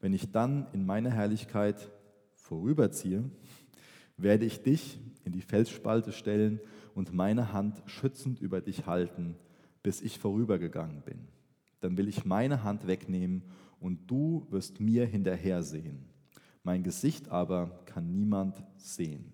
Wenn 0.00 0.12
ich 0.12 0.30
dann 0.30 0.66
in 0.72 0.84
meiner 0.86 1.10
Herrlichkeit 1.10 1.90
vorüberziehe, 2.34 3.24
werde 4.16 4.44
ich 4.44 4.62
dich 4.62 4.98
in 5.24 5.32
die 5.32 5.40
Felsspalte 5.40 6.12
stellen 6.12 6.60
und 6.94 7.12
meine 7.12 7.52
Hand 7.52 7.82
schützend 7.86 8.40
über 8.40 8.60
dich 8.60 8.86
halten, 8.86 9.36
bis 9.82 10.00
ich 10.02 10.18
vorübergegangen 10.18 11.02
bin. 11.02 11.28
Dann 11.80 11.96
will 11.96 12.08
ich 12.08 12.24
meine 12.24 12.64
Hand 12.64 12.86
wegnehmen 12.86 13.42
und 13.80 14.10
du 14.10 14.46
wirst 14.50 14.80
mir 14.80 15.06
hinterher 15.06 15.62
sehen. 15.62 16.08
Mein 16.62 16.82
Gesicht 16.82 17.28
aber 17.28 17.82
kann 17.86 18.10
niemand 18.10 18.62
sehen. 18.76 19.32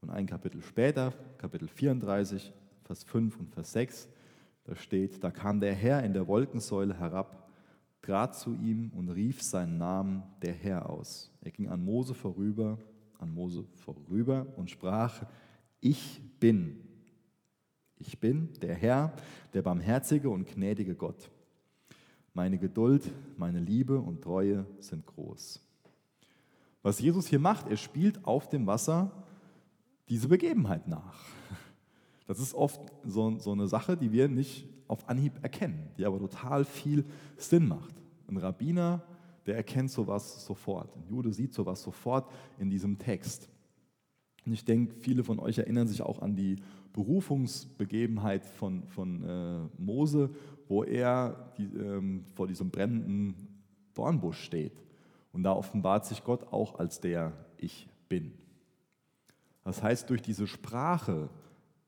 Und 0.00 0.10
ein 0.10 0.26
Kapitel 0.26 0.62
später, 0.62 1.12
Kapitel 1.38 1.68
34, 1.68 2.52
Vers 2.84 3.04
5 3.04 3.38
und 3.38 3.50
Vers 3.52 3.72
6, 3.72 4.08
da 4.64 4.74
steht, 4.74 5.22
da 5.22 5.30
kam 5.30 5.60
der 5.60 5.74
Herr 5.74 6.02
in 6.04 6.12
der 6.12 6.26
Wolkensäule 6.26 6.98
herab, 6.98 7.50
trat 8.02 8.36
zu 8.36 8.54
ihm 8.54 8.90
und 8.94 9.10
rief 9.10 9.42
seinen 9.42 9.78
Namen 9.78 10.22
der 10.42 10.52
Herr 10.52 10.88
aus. 10.88 11.30
Er 11.40 11.50
ging 11.50 11.68
an 11.68 11.84
Mose 11.84 12.14
vorüber, 12.14 12.78
an 13.18 13.32
Mose 13.32 13.64
vorüber 13.74 14.46
und 14.56 14.70
sprach, 14.70 15.22
ich 15.80 16.20
bin, 16.40 16.80
ich 17.96 18.18
bin 18.18 18.48
der 18.62 18.74
Herr, 18.74 19.12
der 19.52 19.62
barmherzige 19.62 20.30
und 20.30 20.46
gnädige 20.46 20.94
Gott. 20.94 21.30
Meine 22.34 22.58
Geduld, 22.58 23.10
meine 23.36 23.58
Liebe 23.58 23.98
und 23.98 24.22
Treue 24.22 24.66
sind 24.78 25.06
groß. 25.06 25.60
Was 26.82 27.00
Jesus 27.00 27.26
hier 27.26 27.38
macht, 27.38 27.68
er 27.68 27.76
spielt 27.76 28.24
auf 28.24 28.48
dem 28.48 28.66
Wasser 28.66 29.10
diese 30.08 30.28
Begebenheit 30.28 30.88
nach. 30.88 31.24
Das 32.26 32.38
ist 32.38 32.54
oft 32.54 32.80
so, 33.04 33.38
so 33.38 33.52
eine 33.52 33.66
Sache, 33.66 33.96
die 33.96 34.12
wir 34.12 34.28
nicht 34.28 34.68
auf 34.86 35.08
Anhieb 35.08 35.32
erkennen, 35.42 35.88
die 35.98 36.04
aber 36.04 36.18
total 36.18 36.64
viel 36.64 37.04
Sinn 37.36 37.66
macht. 37.68 37.94
Ein 38.28 38.36
Rabbiner, 38.36 39.02
der 39.46 39.56
erkennt 39.56 39.90
sowas 39.90 40.44
sofort. 40.44 40.96
Ein 40.96 41.04
Jude 41.08 41.32
sieht 41.32 41.54
sowas 41.54 41.82
sofort 41.82 42.30
in 42.58 42.70
diesem 42.70 42.98
Text. 42.98 43.48
Und 44.46 44.52
ich 44.52 44.64
denke, 44.64 44.94
viele 44.94 45.24
von 45.24 45.38
euch 45.38 45.58
erinnern 45.58 45.88
sich 45.88 46.02
auch 46.02 46.22
an 46.22 46.34
die 46.34 46.56
Berufungsbegebenheit 46.92 48.44
von, 48.44 48.82
von 48.88 49.22
äh, 49.22 49.82
Mose, 49.82 50.30
wo 50.68 50.84
er 50.84 51.52
die, 51.56 51.64
ähm, 51.64 52.24
vor 52.34 52.46
diesem 52.46 52.70
brennenden 52.70 53.34
Dornbusch 53.94 54.42
steht. 54.42 54.72
Und 55.32 55.42
da 55.42 55.52
offenbart 55.52 56.06
sich 56.06 56.24
Gott 56.24 56.52
auch 56.52 56.78
als 56.78 57.00
der 57.00 57.32
Ich 57.58 57.88
bin. 58.08 58.32
Das 59.64 59.82
heißt, 59.82 60.08
durch 60.10 60.22
diese 60.22 60.46
Sprache 60.46 61.28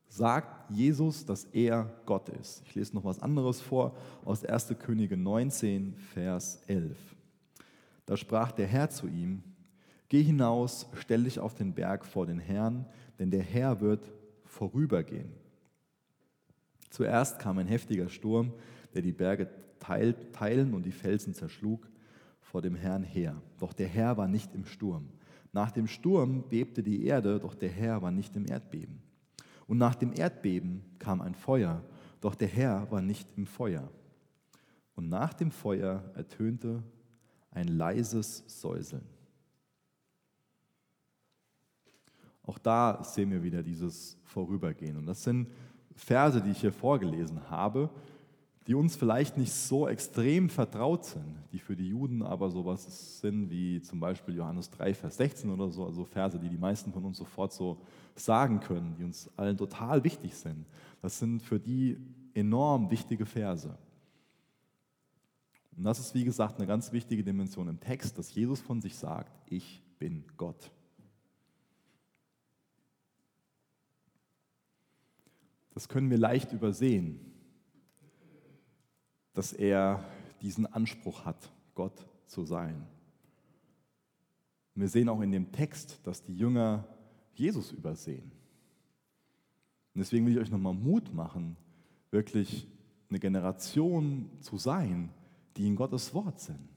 sagt 0.07 0.69
Jesus, 0.69 1.25
dass 1.25 1.45
er 1.45 1.91
Gott 2.05 2.29
ist. 2.29 2.61
Ich 2.65 2.75
lese 2.75 2.95
noch 2.95 3.03
was 3.03 3.19
anderes 3.19 3.59
vor 3.61 3.95
aus 4.23 4.45
1. 4.45 4.75
Könige 4.79 5.17
19, 5.17 5.95
Vers 6.13 6.61
11. 6.67 6.95
Da 8.05 8.15
sprach 8.15 8.51
der 8.51 8.67
Herr 8.67 8.89
zu 8.89 9.07
ihm, 9.07 9.43
Geh 10.09 10.23
hinaus, 10.23 10.87
stell 10.93 11.23
dich 11.23 11.39
auf 11.39 11.55
den 11.55 11.73
Berg 11.73 12.05
vor 12.05 12.25
den 12.25 12.39
Herrn, 12.39 12.85
denn 13.19 13.31
der 13.31 13.43
Herr 13.43 13.81
wird 13.81 14.11
vorübergehen. 14.45 15.31
Zuerst 16.89 17.39
kam 17.39 17.57
ein 17.57 17.67
heftiger 17.67 18.09
Sturm, 18.09 18.53
der 18.93 19.01
die 19.01 19.11
Berge 19.11 19.49
teilen 19.79 20.73
und 20.73 20.85
die 20.85 20.91
Felsen 20.91 21.33
zerschlug 21.33 21.89
vor 22.39 22.61
dem 22.61 22.75
Herrn 22.75 23.03
her. 23.03 23.41
Doch 23.59 23.73
der 23.73 23.87
Herr 23.87 24.17
war 24.17 24.27
nicht 24.27 24.53
im 24.53 24.65
Sturm. 24.65 25.09
Nach 25.51 25.71
dem 25.71 25.87
Sturm 25.87 26.43
bebte 26.49 26.83
die 26.83 27.05
Erde, 27.05 27.39
doch 27.39 27.55
der 27.55 27.69
Herr 27.69 28.01
war 28.01 28.11
nicht 28.11 28.35
im 28.35 28.45
Erdbeben. 28.45 29.01
Und 29.67 29.77
nach 29.77 29.95
dem 29.95 30.13
Erdbeben 30.13 30.83
kam 30.99 31.21
ein 31.21 31.35
Feuer, 31.35 31.83
doch 32.21 32.35
der 32.35 32.47
Herr 32.47 32.89
war 32.91 33.01
nicht 33.01 33.27
im 33.35 33.45
Feuer. 33.45 33.89
Und 34.95 35.09
nach 35.09 35.33
dem 35.33 35.51
Feuer 35.51 36.11
ertönte 36.15 36.83
ein 37.51 37.67
leises 37.67 38.43
Säuseln. 38.47 39.03
Auch 42.45 42.57
da 42.57 43.03
sehen 43.03 43.31
wir 43.31 43.43
wieder 43.43 43.63
dieses 43.63 44.17
Vorübergehen. 44.25 44.97
Und 44.97 45.05
das 45.05 45.23
sind 45.23 45.47
Verse, 45.95 46.41
die 46.41 46.51
ich 46.51 46.61
hier 46.61 46.73
vorgelesen 46.73 47.49
habe, 47.49 47.89
die 48.67 48.75
uns 48.75 48.95
vielleicht 48.95 49.37
nicht 49.37 49.51
so 49.51 49.87
extrem 49.87 50.49
vertraut 50.49 51.05
sind, 51.05 51.35
die 51.51 51.59
für 51.59 51.75
die 51.75 51.89
Juden 51.89 52.21
aber 52.21 52.49
sowas 52.49 53.19
sind 53.19 53.49
wie 53.49 53.81
zum 53.81 53.99
Beispiel 53.99 54.35
Johannes 54.35 54.69
3, 54.69 54.93
Vers 54.93 55.17
16 55.17 55.49
oder 55.49 55.69
so, 55.69 55.85
also 55.85 56.05
Verse, 56.05 56.39
die 56.39 56.47
die 56.47 56.57
meisten 56.57 56.93
von 56.93 57.03
uns 57.03 57.17
sofort 57.17 57.51
so 57.51 57.81
sagen 58.15 58.61
können, 58.61 58.95
die 58.97 59.03
uns 59.03 59.29
allen 59.35 59.57
total 59.57 60.03
wichtig 60.03 60.35
sind. 60.35 60.65
Das 61.01 61.19
sind 61.19 61.41
für 61.41 61.59
die 61.59 61.97
enorm 62.33 62.89
wichtige 62.89 63.25
Verse. 63.25 63.77
Und 65.75 65.83
das 65.83 65.99
ist, 65.99 66.13
wie 66.13 66.23
gesagt, 66.23 66.57
eine 66.57 66.67
ganz 66.67 66.91
wichtige 66.93 67.23
Dimension 67.23 67.67
im 67.67 67.79
Text, 67.79 68.17
dass 68.17 68.33
Jesus 68.33 68.61
von 68.61 68.79
sich 68.79 68.95
sagt, 68.95 69.33
ich 69.49 69.81
bin 69.99 70.23
Gott. 70.37 70.71
Das 75.73 75.89
können 75.89 76.09
wir 76.09 76.17
leicht 76.17 76.53
übersehen, 76.53 77.19
dass 79.33 79.53
er 79.53 80.03
diesen 80.41 80.65
Anspruch 80.65 81.25
hat, 81.25 81.51
Gott 81.73 82.05
zu 82.27 82.45
sein. 82.45 82.85
Wir 84.75 84.87
sehen 84.87 85.09
auch 85.09 85.21
in 85.21 85.31
dem 85.31 85.51
Text, 85.51 85.99
dass 86.03 86.23
die 86.23 86.35
Jünger 86.35 86.87
Jesus 87.33 87.71
übersehen. 87.71 88.31
Und 89.93 89.99
deswegen 89.99 90.25
will 90.25 90.33
ich 90.33 90.39
euch 90.39 90.51
nochmal 90.51 90.73
Mut 90.73 91.13
machen, 91.13 91.55
wirklich 92.11 92.67
eine 93.09 93.19
Generation 93.19 94.29
zu 94.41 94.57
sein, 94.57 95.09
die 95.55 95.67
in 95.67 95.75
Gottes 95.75 96.13
Wort 96.13 96.39
sind. 96.39 96.69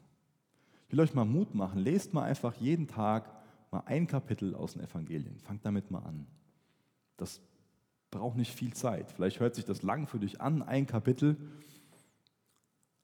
Ich 0.87 0.92
will 0.92 1.00
euch 1.00 1.14
mal 1.14 1.24
Mut 1.24 1.54
machen, 1.54 1.80
lest 1.80 2.12
mal 2.14 2.24
einfach 2.24 2.54
jeden 2.54 2.87
Tag 2.87 3.30
mal 3.70 3.82
ein 3.87 4.06
Kapitel 4.06 4.54
aus 4.54 4.74
den 4.74 4.82
Evangelien. 4.82 5.38
Fangt 5.38 5.64
damit 5.64 5.90
mal 5.90 6.00
an. 6.00 6.26
Das 7.16 7.40
braucht 8.16 8.37
nicht 8.37 8.52
viel 8.52 8.72
Zeit. 8.72 9.11
Vielleicht 9.11 9.40
hört 9.40 9.55
sich 9.55 9.64
das 9.64 9.83
lang 9.83 10.07
für 10.07 10.18
dich 10.18 10.40
an, 10.40 10.62
ein 10.62 10.87
Kapitel, 10.87 11.37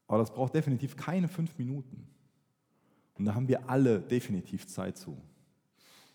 aber 0.06 0.18
das 0.18 0.32
braucht 0.32 0.54
definitiv 0.54 0.96
keine 0.96 1.28
fünf 1.28 1.58
Minuten. 1.58 2.06
Und 3.14 3.24
da 3.24 3.34
haben 3.34 3.48
wir 3.48 3.68
alle 3.70 4.00
definitiv 4.00 4.66
Zeit 4.66 4.98
zu. 4.98 5.16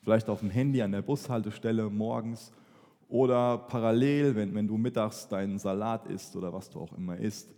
Vielleicht 0.03 0.29
auf 0.29 0.39
dem 0.39 0.49
Handy 0.49 0.81
an 0.81 0.91
der 0.91 1.01
Bushaltestelle 1.01 1.89
morgens 1.89 2.51
oder 3.09 3.57
parallel, 3.57 4.35
wenn, 4.35 4.53
wenn 4.53 4.67
du 4.67 4.77
mittags 4.77 5.27
deinen 5.27 5.59
Salat 5.59 6.05
isst 6.07 6.35
oder 6.35 6.51
was 6.51 6.69
du 6.69 6.79
auch 6.79 6.93
immer 6.93 7.17
isst. 7.17 7.49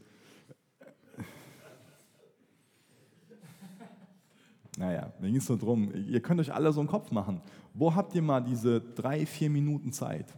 Naja, 4.78 5.12
mir 5.20 5.28
ging 5.28 5.38
es 5.38 5.50
nur 5.50 5.58
darum, 5.58 5.92
ihr 5.94 6.22
könnt 6.22 6.40
euch 6.40 6.54
alle 6.54 6.72
so 6.72 6.80
einen 6.80 6.88
Kopf 6.88 7.12
machen. 7.12 7.42
Wo 7.74 7.94
habt 7.94 8.16
ihr 8.16 8.22
mal 8.22 8.40
diese 8.40 8.80
drei, 8.80 9.26
vier 9.26 9.50
Minuten 9.50 9.92
Zeit? 9.92 10.34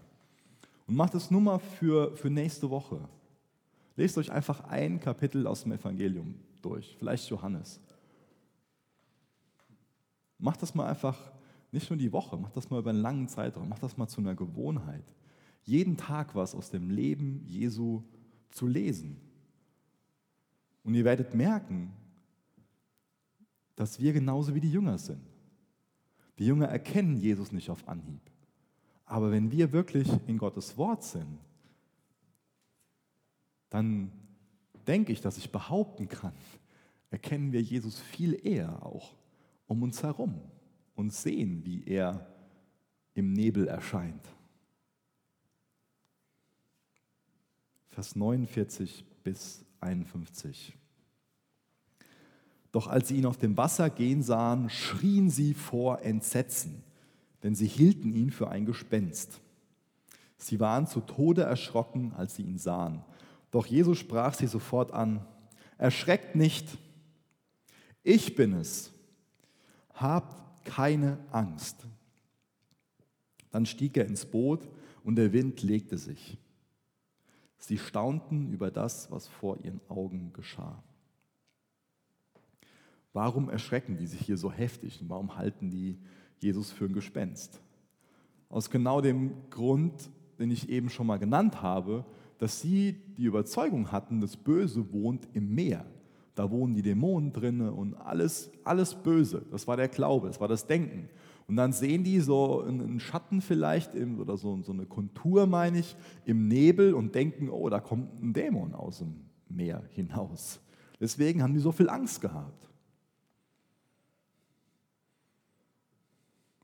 Und 0.88 0.96
macht 0.96 1.15
es 1.15 1.32
nur 1.32 1.41
mal 1.41 1.60
für, 1.60 2.15
für 2.15 2.30
nächste 2.30 2.70
Woche. 2.70 3.08
Lest 3.96 4.17
euch 4.17 4.32
einfach 4.32 4.62
ein 4.65 5.00
Kapitel 5.00 5.48
aus 5.48 5.63
dem 5.63 5.74
Evangelium 5.74 6.36
durch, 6.62 6.96
vielleicht 6.98 7.30
Johannes. 7.30 7.80
Macht 10.38 10.62
das 10.62 10.74
mal 10.74 10.88
einfach 10.88 11.17
nicht 11.72 11.89
nur 11.89 11.98
die 11.98 12.12
Woche, 12.12 12.36
macht 12.38 12.58
das 12.58 12.70
mal 12.70 12.80
über 12.80 12.89
einen 12.89 13.02
langen 13.02 13.28
Zeitraum, 13.28 13.70
macht 13.70 13.84
das 13.84 13.98
mal 13.98 14.08
zu 14.08 14.22
einer 14.22 14.36
Gewohnheit. 14.36 15.06
Jeden 15.63 15.98
Tag 15.98 16.36
was 16.36 16.56
aus 16.56 16.70
dem 16.70 16.89
Leben 16.89 17.44
Jesu 17.46 18.04
zu 18.50 18.67
lesen. 18.67 19.20
Und 20.84 20.96
ihr 20.96 21.06
werdet 21.06 21.36
merken, 21.36 21.94
dass 23.76 24.00
wir 24.00 24.13
genauso 24.13 24.54
wie 24.56 24.60
die 24.60 24.72
Jünger 24.72 24.98
sind. 24.98 25.22
Die 26.39 26.46
Jünger 26.46 26.67
erkennen 26.67 27.17
Jesus 27.17 27.52
nicht 27.52 27.70
auf 27.70 27.88
Anhieb. 27.88 28.31
Aber 29.12 29.30
wenn 29.30 29.52
wir 29.52 29.74
wirklich 29.74 30.08
in 30.26 30.38
Gottes 30.38 30.78
Wort 30.78 31.04
sind, 31.04 31.38
dann 33.69 34.10
denke 34.88 35.12
ich, 35.12 35.19
dass 35.19 35.38
ich 35.38 35.52
behaupten 35.52 36.08
kann, 36.08 36.32
erkennen 37.10 37.52
wir 37.52 37.62
Jesus 37.62 38.00
viel 38.00 38.39
eher 38.47 38.86
auch 38.86 39.13
um 39.67 39.84
uns 39.84 40.02
herum 40.02 40.39
und 40.95 41.12
sehen, 41.12 41.65
wie 41.65 41.84
er 41.84 42.26
im 43.13 43.34
Nebel 43.34 43.67
erscheint. 43.67 44.24
Vers 47.89 48.15
49 48.15 49.04
bis 49.26 49.65
51. 49.82 50.74
Doch 52.71 52.88
als 52.88 53.10
sie 53.10 53.17
ihn 53.17 53.26
auf 53.26 53.36
dem 53.36 53.58
Wasser 53.58 53.89
gehen 53.89 54.24
sahen, 54.24 54.69
schrien 54.69 55.30
sie 55.30 55.54
vor 55.54 56.02
Entsetzen, 56.02 56.82
denn 57.44 57.56
sie 57.56 57.68
hielten 57.68 58.14
ihn 58.14 58.32
für 58.32 58.50
ein 58.50 58.66
Gespenst. 58.66 59.40
Sie 60.38 60.60
waren 60.60 60.88
zu 60.88 61.02
Tode 61.02 61.44
erschrocken, 61.44 62.14
als 62.14 62.36
sie 62.36 62.44
ihn 62.44 62.58
sahen. 62.58 63.04
Doch 63.52 63.66
Jesus 63.66 63.98
sprach 63.98 64.34
sie 64.34 64.48
sofort 64.48 64.92
an, 64.92 65.26
erschreckt 65.78 66.36
nicht, 66.36 66.78
ich 68.04 68.36
bin 68.36 68.54
es, 68.54 68.92
habt 69.94 70.66
keine 70.66 71.20
Angst. 71.32 71.86
Dann 73.52 73.66
stieg 73.66 73.98
er 73.98 74.06
ins 74.06 74.26
Boot 74.26 74.68
und 75.04 75.16
der 75.16 75.34
Wind 75.34 75.62
legte 75.62 75.98
sich. 75.98 76.38
Sie 77.58 77.78
staunten 77.78 78.52
über 78.52 78.72
das, 78.72 79.12
was 79.12 79.28
vor 79.28 79.60
ihren 79.64 79.82
Augen 79.88 80.34
geschah. 80.34 80.82
Warum 83.14 83.50
erschrecken 83.50 83.98
die 83.98 84.08
sich 84.08 84.22
hier 84.22 84.38
so 84.38 84.52
heftig 84.52 85.02
und 85.02 85.10
warum 85.10 85.36
halten 85.36 85.70
die 85.70 86.00
Jesus 86.42 86.72
für 86.72 86.86
ein 86.86 86.94
Gespenst? 86.94 87.62
Aus 88.50 88.70
genau 88.70 89.02
dem 89.02 89.50
Grund, 89.50 90.10
den 90.40 90.52
ich 90.52 90.70
eben 90.70 90.90
schon 90.90 91.08
mal 91.08 91.18
genannt 91.18 91.62
habe, 91.62 92.06
dass 92.38 92.60
sie 92.60 92.96
die 93.18 93.26
Überzeugung 93.26 93.92
hatten, 93.92 94.20
das 94.20 94.36
Böse 94.36 94.92
wohnt 94.92 95.28
im 95.34 95.54
Meer. 95.54 95.86
Da 96.34 96.50
wohnen 96.50 96.74
die 96.74 96.82
Dämonen 96.82 97.32
drin 97.34 97.62
und 97.62 97.94
alles, 97.94 98.52
alles 98.64 98.96
Böse. 98.96 99.46
Das 99.52 99.68
war 99.68 99.78
der 99.78 99.90
Glaube, 99.90 100.28
das 100.28 100.40
war 100.40 100.48
das 100.48 100.66
Denken. 100.66 101.10
Und 101.48 101.58
dann 101.58 101.74
sehen 101.74 102.04
die 102.04 102.20
so 102.20 102.62
einen 102.62 103.00
Schatten 103.00 103.42
vielleicht 103.42 103.94
oder 103.96 104.38
so 104.38 104.58
eine 104.70 104.86
Kontur, 104.86 105.46
meine 105.48 105.80
ich, 105.80 105.96
im 106.26 106.48
Nebel 106.48 106.94
und 106.94 107.14
denken, 107.14 107.50
oh, 107.50 107.70
da 107.70 107.80
kommt 107.80 108.22
ein 108.24 108.34
Dämon 108.34 108.74
aus 108.74 109.00
dem 109.00 109.16
Meer 109.50 109.84
hinaus. 109.90 110.62
Deswegen 111.00 111.44
haben 111.44 111.54
die 111.54 111.60
so 111.60 111.72
viel 111.72 111.90
Angst 111.90 112.22
gehabt. 112.22 112.71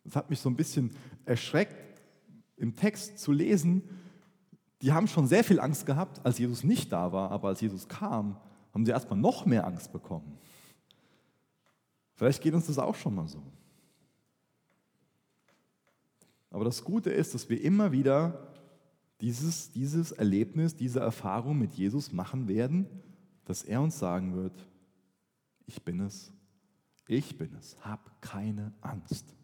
Das 0.07 0.15
hat 0.15 0.29
mich 0.29 0.39
so 0.39 0.49
ein 0.49 0.55
bisschen 0.55 0.91
erschreckt, 1.25 2.01
im 2.55 2.77
Text 2.77 3.19
zu 3.19 3.33
lesen. 3.33 3.83
Die 4.81 4.93
haben 4.93 5.07
schon 5.07 5.27
sehr 5.27 5.43
viel 5.43 5.59
Angst 5.59 5.85
gehabt, 5.85 6.25
als 6.25 6.37
Jesus 6.37 6.63
nicht 6.63 6.93
da 6.93 7.11
war, 7.11 7.29
aber 7.29 7.49
als 7.49 7.59
Jesus 7.59 7.89
kam, 7.89 8.39
haben 8.73 8.85
sie 8.85 8.91
erstmal 8.91 9.19
noch 9.19 9.45
mehr 9.45 9.67
Angst 9.67 9.91
bekommen. 9.91 10.37
Vielleicht 12.15 12.41
geht 12.41 12.53
uns 12.53 12.67
das 12.67 12.79
auch 12.79 12.95
schon 12.95 13.15
mal 13.15 13.27
so. 13.27 13.43
Aber 16.51 16.63
das 16.63 16.85
Gute 16.85 17.09
ist, 17.09 17.33
dass 17.33 17.49
wir 17.49 17.61
immer 17.61 17.91
wieder 17.91 18.53
dieses, 19.19 19.71
dieses 19.71 20.13
Erlebnis, 20.13 20.73
diese 20.73 21.01
Erfahrung 21.01 21.59
mit 21.59 21.73
Jesus 21.73 22.13
machen 22.13 22.47
werden, 22.47 22.87
dass 23.43 23.63
er 23.63 23.81
uns 23.81 23.99
sagen 23.99 24.35
wird, 24.35 24.65
ich 25.65 25.83
bin 25.83 25.99
es, 25.99 26.31
ich 27.09 27.37
bin 27.37 27.53
es, 27.55 27.75
hab 27.81 28.21
keine 28.21 28.73
Angst. 28.79 29.36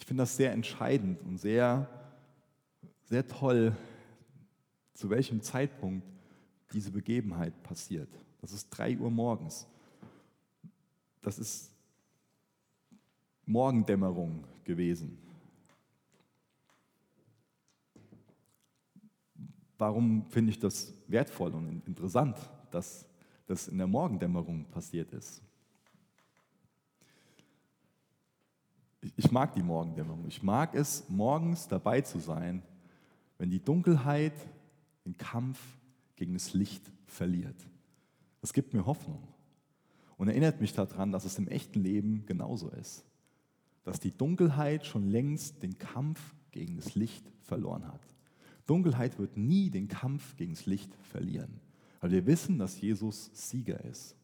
Ich 0.00 0.06
finde 0.06 0.22
das 0.22 0.34
sehr 0.36 0.52
entscheidend 0.52 1.22
und 1.22 1.38
sehr, 1.38 1.86
sehr 3.04 3.28
toll, 3.28 3.76
zu 4.94 5.10
welchem 5.10 5.40
Zeitpunkt 5.42 6.04
diese 6.72 6.90
Begebenheit 6.90 7.62
passiert. 7.62 8.08
Das 8.40 8.52
ist 8.52 8.70
3 8.70 8.98
Uhr 8.98 9.10
morgens. 9.10 9.68
Das 11.20 11.38
ist 11.38 11.70
Morgendämmerung 13.44 14.44
gewesen. 14.64 15.18
Warum 19.76 20.24
finde 20.30 20.50
ich 20.50 20.58
das 20.58 20.94
wertvoll 21.08 21.54
und 21.54 21.86
interessant, 21.86 22.36
dass 22.70 23.06
das 23.46 23.68
in 23.68 23.78
der 23.78 23.86
Morgendämmerung 23.86 24.64
passiert 24.64 25.12
ist? 25.12 25.42
Ich 29.22 29.30
mag 29.30 29.52
die 29.52 29.62
Morgendämmerung. 29.62 30.24
Ich 30.28 30.42
mag 30.42 30.74
es, 30.74 31.04
morgens 31.10 31.68
dabei 31.68 32.00
zu 32.00 32.20
sein, 32.20 32.62
wenn 33.36 33.50
die 33.50 33.62
Dunkelheit 33.62 34.32
den 35.04 35.18
Kampf 35.18 35.60
gegen 36.16 36.32
das 36.32 36.54
Licht 36.54 36.90
verliert. 37.04 37.68
Das 38.40 38.54
gibt 38.54 38.72
mir 38.72 38.86
Hoffnung 38.86 39.22
und 40.16 40.28
erinnert 40.28 40.62
mich 40.62 40.72
daran, 40.72 41.12
dass 41.12 41.26
es 41.26 41.36
im 41.36 41.48
echten 41.48 41.82
Leben 41.82 42.24
genauso 42.24 42.70
ist. 42.70 43.04
Dass 43.84 44.00
die 44.00 44.16
Dunkelheit 44.16 44.86
schon 44.86 45.06
längst 45.06 45.62
den 45.62 45.76
Kampf 45.76 46.34
gegen 46.50 46.76
das 46.76 46.94
Licht 46.94 47.30
verloren 47.42 47.86
hat. 47.86 48.00
Dunkelheit 48.64 49.18
wird 49.18 49.36
nie 49.36 49.68
den 49.68 49.88
Kampf 49.88 50.34
gegen 50.38 50.54
das 50.54 50.64
Licht 50.64 50.94
verlieren, 51.02 51.60
weil 52.00 52.10
wir 52.10 52.24
wissen, 52.24 52.58
dass 52.58 52.80
Jesus 52.80 53.30
Sieger 53.34 53.84
ist. 53.84 54.16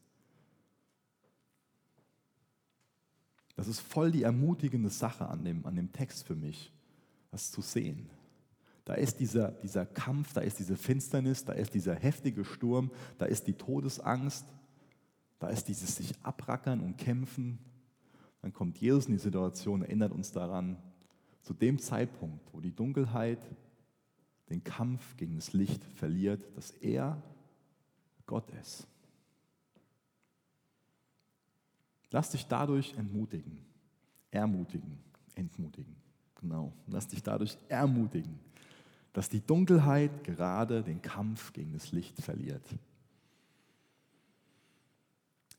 Das 3.57 3.67
ist 3.67 3.79
voll 3.79 4.11
die 4.11 4.21
ermutigende 4.21 4.89
Sache 4.89 5.27
an 5.27 5.43
dem, 5.43 5.65
an 5.65 5.75
dem 5.75 5.91
Text 5.91 6.25
für 6.25 6.35
mich, 6.35 6.71
das 7.31 7.51
zu 7.51 7.61
sehen 7.61 8.09
Da 8.85 8.93
ist 8.93 9.19
dieser, 9.19 9.51
dieser 9.51 9.85
Kampf, 9.85 10.31
da 10.33 10.41
ist 10.41 10.59
diese 10.59 10.77
Finsternis, 10.77 11.43
da 11.43 11.53
ist 11.53 11.73
dieser 11.73 11.95
heftige 11.95 12.45
Sturm, 12.45 12.91
da 13.17 13.25
ist 13.25 13.47
die 13.47 13.55
Todesangst, 13.55 14.45
da 15.39 15.49
ist 15.49 15.67
dieses 15.67 15.95
sich 15.95 16.13
abrackern 16.21 16.81
und 16.81 16.97
kämpfen. 16.97 17.57
Dann 18.43 18.53
kommt 18.53 18.77
Jesus 18.77 19.07
in 19.07 19.13
die 19.13 19.19
Situation, 19.19 19.81
erinnert 19.81 20.11
uns 20.11 20.31
daran, 20.31 20.77
zu 21.41 21.53
dem 21.53 21.79
Zeitpunkt, 21.79 22.53
wo 22.53 22.61
die 22.61 22.75
Dunkelheit 22.75 23.39
den 24.49 24.63
Kampf 24.63 25.17
gegen 25.17 25.35
das 25.35 25.53
Licht 25.53 25.83
verliert, 25.83 26.45
dass 26.55 26.71
er 26.71 27.21
Gott 28.27 28.51
ist. 28.61 28.87
Lass 32.11 32.31
dich 32.31 32.47
dadurch 32.47 32.93
entmutigen, 32.97 33.59
ermutigen, 34.31 34.97
entmutigen. 35.35 35.95
Genau. 36.35 36.71
Lass 36.87 37.07
dich 37.07 37.23
dadurch 37.23 37.57
ermutigen, 37.67 38.39
dass 39.13 39.29
die 39.29 39.41
Dunkelheit 39.41 40.23
gerade 40.23 40.83
den 40.83 41.01
Kampf 41.01 41.51
gegen 41.53 41.73
das 41.73 41.91
Licht 41.91 42.21
verliert. 42.21 42.63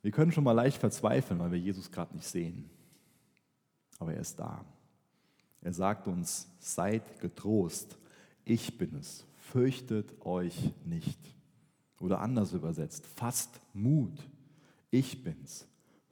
Wir 0.03 0.13
können 0.13 0.33
schon 0.33 0.45
mal 0.45 0.53
leicht 0.53 0.79
verzweifeln, 0.79 1.41
weil 1.41 1.51
wir 1.51 1.59
Jesus 1.59 1.91
gerade 1.91 2.15
nicht 2.15 2.27
sehen. 2.27 2.71
Aber 3.99 4.15
er 4.15 4.21
ist 4.21 4.39
da. 4.39 4.65
Er 5.61 5.73
sagt 5.73 6.07
uns, 6.07 6.49
seid 6.61 7.21
getrost, 7.21 7.99
ich 8.45 8.79
bin 8.79 8.95
es, 8.95 9.27
fürchtet 9.37 10.25
euch 10.25 10.73
nicht. 10.85 11.19
Oder 11.99 12.21
anders 12.21 12.53
übersetzt, 12.53 13.05
fasst 13.05 13.61
Mut, 13.75 14.17
ich 14.91 15.23
bin's, 15.23 15.67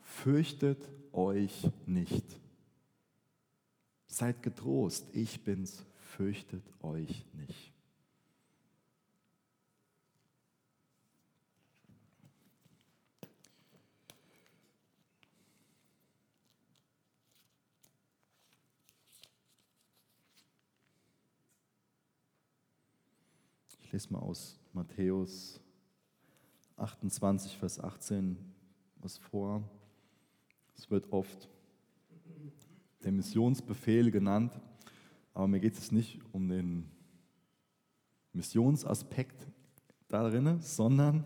fürchtet 0.07 0.89
euch 1.13 1.71
nicht. 1.85 2.25
Seid 4.07 4.43
getrost, 4.43 5.07
ich 5.13 5.43
bin's, 5.43 5.85
fürchtet 5.97 6.63
euch 6.81 7.27
nicht. 7.35 7.73
Ich 23.81 23.93
lese 23.93 24.13
mal 24.13 24.21
aus 24.21 24.59
Matthäus 24.73 25.61
28, 26.77 27.57
Vers 27.57 27.81
18 27.81 28.37
was 29.01 29.19
vor. 29.19 29.63
Es 30.77 30.91
wird 30.91 31.13
oft 31.13 31.49
der 33.03 33.13
Missionsbefehl 33.13 34.11
genannt, 34.11 34.53
aber 35.33 35.49
mir 35.49 35.61
geht 35.61 35.79
es 35.79 35.91
nicht 35.91 36.21
um 36.33 36.49
den 36.49 36.91
Missionsaspekt 38.33 39.47
darin, 40.09 40.61
sondern 40.61 41.25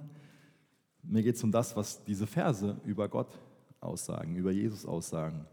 mir 1.02 1.22
geht 1.22 1.36
es 1.36 1.44
um 1.44 1.50
das, 1.50 1.74
was 1.76 2.04
diese 2.04 2.26
Verse 2.26 2.80
über 2.84 3.08
Gott 3.08 3.38
aussagen, 3.80 4.36
über 4.36 4.52
Jesus 4.52 4.86
aussagen. 4.86 5.46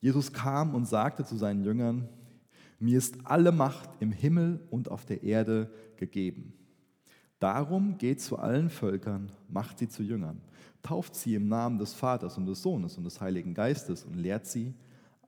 Jesus 0.00 0.32
kam 0.32 0.74
und 0.74 0.86
sagte 0.86 1.24
zu 1.24 1.36
seinen 1.36 1.62
Jüngern, 1.62 2.08
mir 2.78 2.96
ist 2.96 3.14
alle 3.24 3.52
Macht 3.52 3.90
im 4.00 4.10
Himmel 4.10 4.66
und 4.70 4.90
auf 4.90 5.04
der 5.04 5.22
Erde 5.22 5.70
gegeben. 5.96 6.54
Darum 7.40 7.96
geht 7.96 8.20
zu 8.20 8.38
allen 8.38 8.68
Völkern, 8.70 9.32
macht 9.48 9.78
sie 9.78 9.88
zu 9.88 10.02
Jüngern, 10.02 10.40
tauft 10.82 11.16
sie 11.16 11.34
im 11.34 11.48
Namen 11.48 11.78
des 11.78 11.94
Vaters 11.94 12.36
und 12.36 12.46
des 12.46 12.62
Sohnes 12.62 12.96
und 12.98 13.04
des 13.04 13.20
Heiligen 13.20 13.54
Geistes 13.54 14.04
und 14.04 14.14
lehrt 14.14 14.46
sie, 14.46 14.74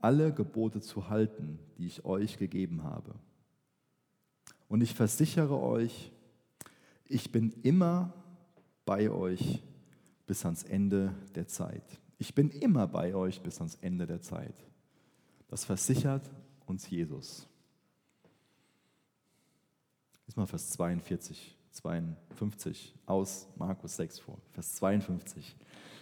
alle 0.00 0.32
Gebote 0.32 0.80
zu 0.80 1.08
halten, 1.08 1.58
die 1.78 1.86
ich 1.86 2.04
euch 2.04 2.36
gegeben 2.36 2.84
habe. 2.84 3.14
Und 4.68 4.82
ich 4.82 4.94
versichere 4.94 5.58
euch, 5.58 6.12
ich 7.06 7.32
bin 7.32 7.52
immer 7.62 8.12
bei 8.84 9.10
euch 9.10 9.62
bis 10.26 10.44
ans 10.44 10.64
Ende 10.64 11.14
der 11.34 11.46
Zeit. 11.46 11.84
Ich 12.18 12.34
bin 12.34 12.50
immer 12.50 12.86
bei 12.86 13.14
euch 13.14 13.40
bis 13.40 13.58
ans 13.58 13.76
Ende 13.80 14.06
der 14.06 14.20
Zeit. 14.20 14.54
Das 15.48 15.64
versichert 15.64 16.30
uns 16.66 16.88
Jesus. 16.88 17.46
Lies 20.26 20.36
mal 20.36 20.46
Vers 20.46 20.70
42, 20.70 21.56
52 21.72 22.94
aus 23.06 23.48
Markus 23.56 23.96
6 23.96 24.18
vor. 24.20 24.38
Vers 24.52 24.74
52. 24.76 25.56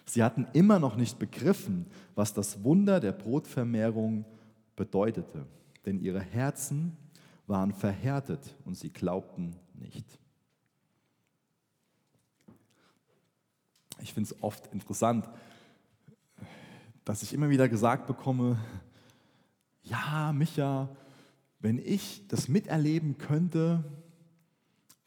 Sie 0.04 0.22
hatten 0.22 0.46
immer 0.52 0.78
noch 0.78 0.96
nicht 0.96 1.18
begriffen, 1.18 1.86
was 2.14 2.34
das 2.34 2.64
Wunder 2.64 3.00
der 3.00 3.12
Brotvermehrung 3.12 4.24
bedeutete, 4.74 5.46
denn 5.86 6.00
ihre 6.00 6.20
Herzen 6.20 6.96
waren 7.46 7.72
verhärtet 7.72 8.56
und 8.64 8.76
sie 8.76 8.90
glaubten 8.90 9.56
nicht. 9.74 10.06
Ich 14.00 14.14
finde 14.14 14.30
es 14.32 14.42
oft 14.42 14.72
interessant, 14.72 15.28
dass 17.04 17.22
ich 17.22 17.32
immer 17.32 17.50
wieder 17.50 17.68
gesagt 17.68 18.06
bekomme, 18.06 18.58
ja, 19.82 20.32
Micha, 20.32 20.88
wenn 21.58 21.78
ich 21.78 22.26
das 22.28 22.48
miterleben 22.48 23.18
könnte, 23.18 23.84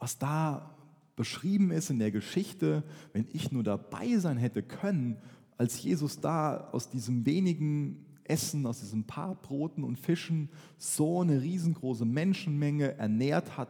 was 0.04 0.18
da 0.18 0.76
beschrieben 1.16 1.72
ist 1.72 1.90
in 1.90 1.98
der 1.98 2.12
Geschichte, 2.12 2.84
wenn 3.14 3.26
ich 3.32 3.54
nur 3.54 3.64
dabei 3.64 4.18
sein 4.18 4.36
hätte 4.36 4.62
können, 4.62 5.16
als 5.58 5.82
Jesus 5.82 6.20
da 6.20 6.68
aus 6.74 6.90
diesem 6.90 7.26
wenigen 7.26 8.06
Essen, 8.26 8.66
aus 8.66 8.82
diesen 8.82 9.06
paar 9.06 9.36
Broten 9.36 9.82
und 9.82 9.98
Fischen 9.98 10.50
so 10.78 11.22
eine 11.22 11.42
riesengroße 11.42 12.04
Menschenmenge 12.04 12.98
ernährt 12.98 13.56
hat, 13.56 13.70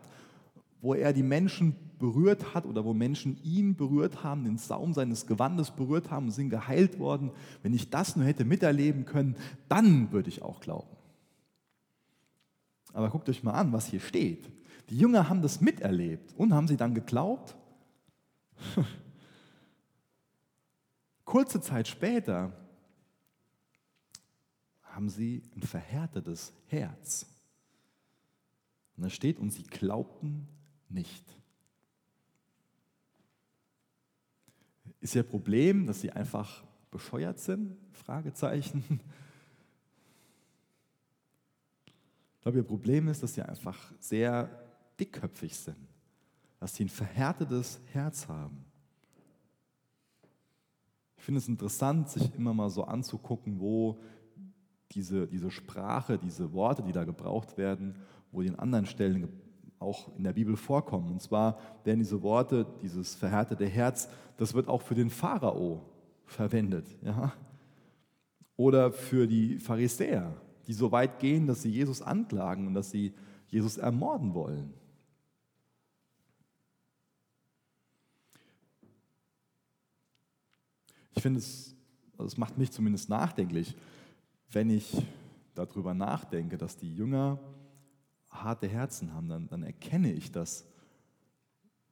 wo 0.81 0.95
er 0.95 1.13
die 1.13 1.21
Menschen 1.21 1.75
berührt 1.99 2.55
hat 2.55 2.65
oder 2.65 2.83
wo 2.83 2.95
Menschen 2.95 3.37
ihn 3.43 3.75
berührt 3.75 4.23
haben, 4.23 4.43
den 4.43 4.57
Saum 4.57 4.95
seines 4.95 5.27
Gewandes 5.27 5.69
berührt 5.69 6.09
haben 6.09 6.25
und 6.25 6.31
sind 6.31 6.49
geheilt 6.49 6.97
worden. 6.97 7.29
Wenn 7.61 7.75
ich 7.75 7.91
das 7.91 8.15
nur 8.15 8.25
hätte 8.25 8.43
miterleben 8.43 9.05
können, 9.05 9.35
dann 9.69 10.11
würde 10.11 10.29
ich 10.29 10.41
auch 10.41 10.61
glauben. 10.61 10.97
Aber 12.91 13.11
guckt 13.11 13.29
euch 13.29 13.43
mal 13.43 13.53
an, 13.53 13.71
was 13.71 13.85
hier 13.85 13.99
steht. 13.99 14.49
Die 14.89 14.97
Jünger 14.97 15.29
haben 15.29 15.41
das 15.41 15.61
miterlebt 15.61 16.33
und 16.37 16.53
haben 16.53 16.67
sie 16.67 16.77
dann 16.77 16.93
geglaubt? 16.93 17.55
Kurze 21.25 21.61
Zeit 21.61 21.87
später 21.87 22.51
haben 24.83 25.09
sie 25.09 25.41
ein 25.55 25.63
verhärtetes 25.63 26.53
Herz. 26.67 27.25
Und 28.95 29.03
da 29.03 29.09
steht, 29.09 29.39
und 29.39 29.51
sie 29.51 29.63
glaubten 29.63 30.47
nicht. 30.89 31.25
Ist 34.99 35.15
ihr 35.15 35.23
Problem, 35.23 35.87
dass 35.87 36.01
sie 36.01 36.11
einfach 36.11 36.63
bescheuert 36.91 37.39
sind? 37.39 37.75
Fragezeichen. 37.91 39.01
Ich 42.35 42.41
glaube, 42.41 42.59
ihr 42.59 42.63
Problem 42.63 43.07
ist, 43.07 43.23
dass 43.23 43.33
sie 43.33 43.41
einfach 43.41 43.91
sehr 43.99 44.49
dickköpfig 44.99 45.56
sind, 45.56 45.77
dass 46.60 46.75
sie 46.75 46.86
ein 46.86 46.89
verhärtetes 46.89 47.79
Herz 47.91 48.27
haben. 48.27 48.65
Ich 51.17 51.23
finde 51.23 51.39
es 51.39 51.47
interessant, 51.47 52.10
sich 52.10 52.36
immer 52.36 52.53
mal 52.53 52.69
so 52.69 52.84
anzugucken, 52.84 53.60
wo 53.60 53.99
diese, 54.91 55.27
diese 55.27 55.51
Sprache, 55.51 56.17
diese 56.17 56.53
Worte, 56.53 56.84
die 56.84 56.91
da 56.91 57.03
gebraucht 57.03 57.58
werden, 57.58 57.95
wo 58.32 58.41
die 58.41 58.47
in 58.47 58.60
anderen 58.60 58.86
Stellen 58.86 59.29
auch 59.79 60.15
in 60.17 60.23
der 60.23 60.34
Bibel 60.34 60.56
vorkommen. 60.56 61.12
Und 61.12 61.21
zwar 61.21 61.58
werden 61.84 61.99
diese 61.99 62.21
Worte, 62.21 62.65
dieses 62.82 63.15
verhärtete 63.15 63.65
Herz, 63.65 64.09
das 64.38 64.53
wird 64.53 64.67
auch 64.67 64.82
für 64.82 64.95
den 64.95 65.09
Pharao 65.09 65.82
verwendet. 66.26 66.88
Ja? 67.01 67.34
Oder 68.55 68.91
für 68.91 69.28
die 69.28 69.59
Pharisäer, 69.59 70.36
die 70.67 70.74
so 70.74 70.91
weit 70.91 71.20
gehen, 71.20 71.47
dass 71.47 71.61
sie 71.61 71.70
Jesus 71.70 72.01
anklagen 72.01 72.67
und 72.67 72.74
dass 72.74 72.91
sie 72.91 73.13
Jesus 73.47 73.78
ermorden 73.78 74.34
wollen. 74.34 74.74
Finde 81.24 81.39
es, 81.39 81.76
also 82.17 82.26
es 82.26 82.38
macht 82.38 82.57
mich 82.57 82.71
zumindest 82.71 83.09
nachdenklich, 83.09 83.76
wenn 84.51 84.69
ich 84.69 85.01
darüber 85.55 85.93
nachdenke, 85.93 86.57
dass 86.57 86.78
die 86.78 86.93
Jünger 86.93 87.39
harte 88.30 88.67
Herzen 88.67 89.13
haben, 89.13 89.30
dann, 89.30 89.47
dann 89.47 89.63
erkenne 89.63 90.11
ich 90.11 90.32
das, 90.32 90.65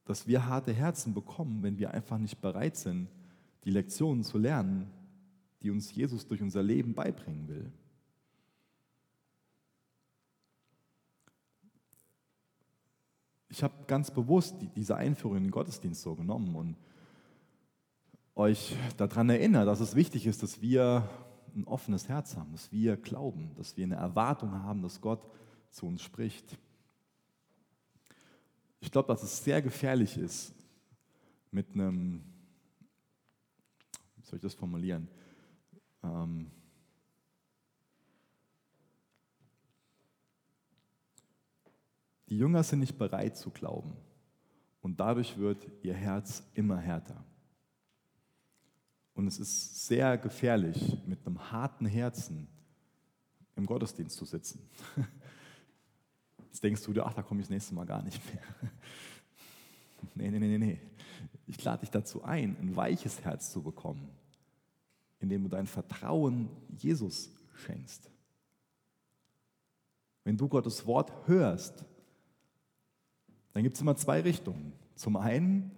dass 0.04 0.28
wir 0.28 0.48
harte 0.48 0.74
Herzen 0.74 1.14
bekommen, 1.14 1.64
wenn 1.64 1.80
wir 1.80 1.92
einfach 1.92 2.18
nicht 2.18 2.42
bereit 2.42 2.76
sind, 2.76 3.08
die 3.64 3.70
Lektionen 3.70 4.24
zu 4.24 4.38
lernen, 4.38 4.92
die 5.62 5.70
uns 5.70 5.94
Jesus 5.96 6.28
durch 6.28 6.42
unser 6.42 6.62
Leben 6.62 6.94
beibringen 6.94 7.48
will. 7.48 7.72
Ich 13.48 13.64
habe 13.64 13.74
ganz 13.88 14.12
bewusst 14.12 14.56
diese 14.76 14.96
Einführung 14.98 15.38
in 15.38 15.44
den 15.44 15.52
Gottesdienst 15.52 16.02
so 16.02 16.16
genommen 16.16 16.56
und 16.56 16.76
euch 18.42 18.76
daran 18.98 19.30
erinnere, 19.30 19.66
dass 19.66 19.80
es 19.80 19.96
wichtig 19.96 20.26
ist, 20.26 20.42
dass 20.42 20.62
wir 20.62 21.08
ein 21.56 21.64
offenes 21.66 22.10
Herz 22.10 22.36
haben, 22.36 22.52
dass 22.52 22.72
wir 22.72 22.98
glauben, 22.98 23.52
dass 23.56 23.78
wir 23.78 23.86
eine 23.86 23.96
Erwartung 23.96 24.52
haben, 24.52 24.82
dass 24.82 25.00
Gott 25.00 25.22
zu 25.70 25.86
uns 25.86 26.02
spricht. 26.02 26.58
Ich 28.80 28.92
glaube, 28.92 29.08
dass 29.10 29.22
es 29.22 29.44
sehr 29.44 29.62
gefährlich 29.62 30.18
ist, 30.18 30.56
mit 31.52 31.72
einem, 31.74 32.24
wie 34.16 34.24
soll 34.24 34.38
ich 34.38 34.42
das 34.42 34.56
formulieren? 34.56 35.08
Ähm, 36.04 36.50
die 42.28 42.38
Jünger 42.38 42.64
sind 42.64 42.80
nicht 42.80 42.98
bereit 42.98 43.38
zu 43.38 43.52
glauben 43.52 43.96
und 44.82 45.00
dadurch 45.00 45.38
wird 45.38 45.68
ihr 45.84 45.94
Herz 45.94 46.44
immer 46.56 46.78
härter. 46.78 47.24
Und 49.14 49.28
es 49.28 49.40
ist 49.40 49.88
sehr 49.88 50.18
gefährlich, 50.18 50.98
mit 51.06 51.26
einem 51.26 51.52
harten 51.52 51.86
Herzen 51.86 52.48
im 53.56 53.66
Gottesdienst 53.66 54.18
zu 54.18 54.26
sitzen. 54.26 54.70
Jetzt 56.46 56.64
denkst 56.64 56.84
du 56.84 56.94
dir, 56.94 57.06
ach, 57.06 57.14
da 57.14 57.22
komme 57.22 57.42
ich 57.42 57.48
das 57.48 57.52
nächste 57.52 57.76
Mal 57.76 57.86
gar 57.86 58.02
nicht 58.02 58.22
mehr. 58.34 58.44
Nee, 60.16 60.32
nee, 60.32 60.40
nee, 60.40 60.58
nee. 60.58 60.80
Ich 61.46 61.64
lade 61.64 61.82
dich 61.82 61.92
dazu 61.92 62.24
ein, 62.24 62.58
ein 62.60 62.76
weiches 62.76 63.24
Herz 63.24 63.52
zu 63.52 63.62
bekommen, 63.62 64.10
indem 65.20 65.44
du 65.44 65.50
dein 65.50 65.68
Vertrauen 65.68 66.50
Jesus 66.70 67.30
schenkst. 67.54 68.10
Wenn 70.24 70.38
du 70.38 70.48
Gottes 70.48 70.88
Wort 70.88 71.14
hörst, 71.28 71.86
dann 73.54 73.62
gibt 73.62 73.76
es 73.76 73.82
immer 73.82 73.96
zwei 73.96 74.22
Richtungen. 74.22 74.74
Zum 74.96 75.18
einen 75.18 75.72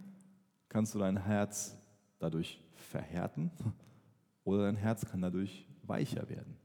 kannst 0.70 0.96
du 0.96 1.00
dein 1.00 1.18
Herz 1.18 1.78
dadurch 2.20 2.63
verhärten 2.94 3.52
oder 4.44 4.66
dein 4.66 4.78
Herz 4.78 5.06
kann 5.06 5.22
dadurch 5.22 5.68
weicher 5.84 6.30
werden. 6.30 6.56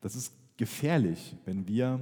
Das 0.00 0.16
ist 0.16 0.32
gefährlich, 0.56 1.36
wenn 1.44 1.68
wir 1.68 2.00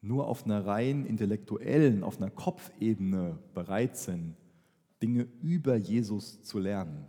nur 0.00 0.26
auf 0.26 0.44
einer 0.44 0.64
rein 0.64 1.04
intellektuellen, 1.04 2.02
auf 2.02 2.16
einer 2.16 2.30
Kopfebene 2.30 3.38
bereit 3.52 3.98
sind, 3.98 4.34
Dinge 5.02 5.28
über 5.42 5.76
Jesus 5.76 6.42
zu 6.42 6.58
lernen. 6.58 7.06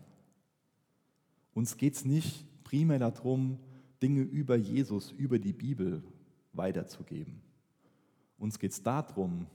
Uns 1.53 1.77
geht 1.77 1.95
es 1.95 2.03
nicht 2.03 2.45
primär 2.65 2.99
darum, 2.99 3.59
Dinge 4.01 4.21
über 4.21 4.57
Jesus, 4.57 5.11
über 5.11 5.39
die 5.39 5.53
Bibel 5.53 6.03
weiterzugeben. 6.51 7.41
Uns 8.37 8.59
geht 8.59 8.71
es 8.71 8.83
darum, 8.83 9.47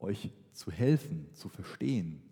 euch 0.00 0.30
zu 0.52 0.70
helfen, 0.70 1.26
zu 1.34 1.48
verstehen, 1.48 2.22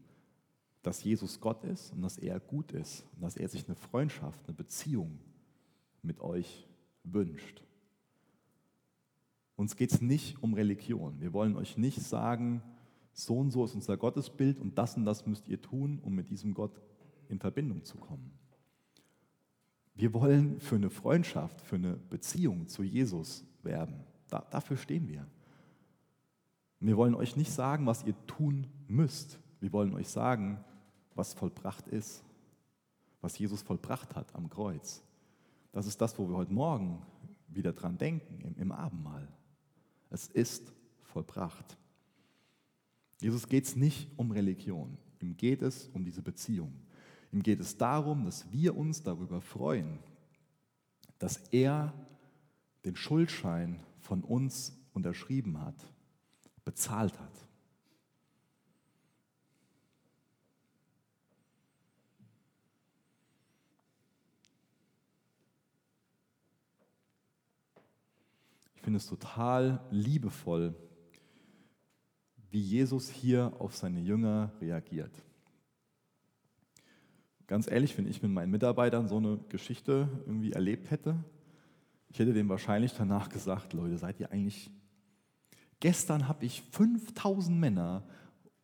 dass 0.82 1.04
Jesus 1.04 1.40
Gott 1.40 1.64
ist 1.64 1.92
und 1.92 2.02
dass 2.02 2.18
er 2.18 2.40
gut 2.40 2.72
ist 2.72 3.04
und 3.14 3.22
dass 3.22 3.36
er 3.36 3.48
sich 3.48 3.66
eine 3.66 3.76
Freundschaft, 3.76 4.46
eine 4.46 4.54
Beziehung 4.54 5.18
mit 6.02 6.20
euch 6.20 6.66
wünscht. 7.04 7.62
Uns 9.56 9.76
geht 9.76 9.92
es 9.92 10.00
nicht 10.00 10.42
um 10.42 10.54
Religion. 10.54 11.20
Wir 11.20 11.32
wollen 11.32 11.56
euch 11.56 11.76
nicht 11.76 12.00
sagen, 12.00 12.62
so 13.12 13.38
und 13.38 13.50
so 13.50 13.64
ist 13.64 13.74
unser 13.74 13.96
Gottesbild 13.96 14.60
und 14.60 14.78
das 14.78 14.96
und 14.96 15.04
das 15.04 15.26
müsst 15.26 15.48
ihr 15.48 15.60
tun, 15.60 15.98
um 16.02 16.14
mit 16.14 16.30
diesem 16.30 16.54
Gott 16.54 16.80
in 17.28 17.40
Verbindung 17.40 17.84
zu 17.84 17.98
kommen. 17.98 18.30
Wir 19.94 20.14
wollen 20.14 20.60
für 20.60 20.76
eine 20.76 20.90
Freundschaft, 20.90 21.60
für 21.60 21.74
eine 21.74 21.96
Beziehung 21.96 22.68
zu 22.68 22.84
Jesus 22.84 23.44
werben. 23.64 23.96
Da, 24.28 24.46
dafür 24.50 24.76
stehen 24.76 25.08
wir. 25.08 25.26
Wir 26.80 26.96
wollen 26.96 27.14
euch 27.14 27.36
nicht 27.36 27.50
sagen, 27.50 27.86
was 27.86 28.04
ihr 28.04 28.14
tun 28.26 28.66
müsst. 28.86 29.38
Wir 29.60 29.72
wollen 29.72 29.94
euch 29.94 30.08
sagen, 30.08 30.64
was 31.14 31.34
vollbracht 31.34 31.88
ist, 31.88 32.22
was 33.20 33.38
Jesus 33.38 33.62
vollbracht 33.62 34.14
hat 34.14 34.34
am 34.34 34.48
Kreuz. 34.48 35.02
Das 35.72 35.86
ist 35.86 36.00
das, 36.00 36.18
wo 36.18 36.28
wir 36.28 36.36
heute 36.36 36.52
Morgen 36.52 37.02
wieder 37.48 37.72
dran 37.72 37.98
denken, 37.98 38.40
im, 38.40 38.56
im 38.56 38.72
Abendmahl. 38.72 39.28
Es 40.10 40.28
ist 40.28 40.72
vollbracht. 41.02 41.76
Jesus 43.20 43.48
geht 43.48 43.64
es 43.64 43.74
nicht 43.74 44.10
um 44.16 44.30
Religion, 44.30 44.96
ihm 45.20 45.36
geht 45.36 45.62
es 45.62 45.88
um 45.88 46.04
diese 46.04 46.22
Beziehung. 46.22 46.72
Ihm 47.32 47.42
geht 47.42 47.60
es 47.60 47.76
darum, 47.76 48.24
dass 48.24 48.50
wir 48.52 48.76
uns 48.76 49.02
darüber 49.02 49.40
freuen, 49.40 49.98
dass 51.18 51.36
er 51.50 51.92
den 52.84 52.96
Schuldschein 52.96 53.80
von 53.98 54.22
uns 54.22 54.78
unterschrieben 54.92 55.60
hat, 55.60 55.92
bezahlt 56.68 57.18
hat. 57.18 57.32
Ich 68.76 68.82
finde 68.82 68.98
es 68.98 69.06
total 69.06 69.80
liebevoll, 69.90 70.74
wie 72.50 72.60
Jesus 72.60 73.08
hier 73.08 73.54
auf 73.60 73.74
seine 73.74 74.00
Jünger 74.00 74.52
reagiert. 74.60 75.24
Ganz 77.46 77.66
ehrlich, 77.66 77.96
wenn 77.96 78.06
ich 78.06 78.22
mit 78.22 78.30
meinen 78.30 78.50
Mitarbeitern 78.50 79.08
so 79.08 79.16
eine 79.16 79.38
Geschichte 79.48 80.06
irgendwie 80.26 80.52
erlebt 80.52 80.90
hätte, 80.90 81.16
ich 82.10 82.18
hätte 82.18 82.34
dem 82.34 82.50
wahrscheinlich 82.50 82.92
danach 82.92 83.30
gesagt, 83.30 83.72
Leute, 83.72 83.96
seid 83.96 84.20
ihr 84.20 84.30
eigentlich... 84.30 84.70
Gestern 85.80 86.28
habe 86.28 86.44
ich 86.44 86.62
5000 86.72 87.58
Männer 87.58 88.04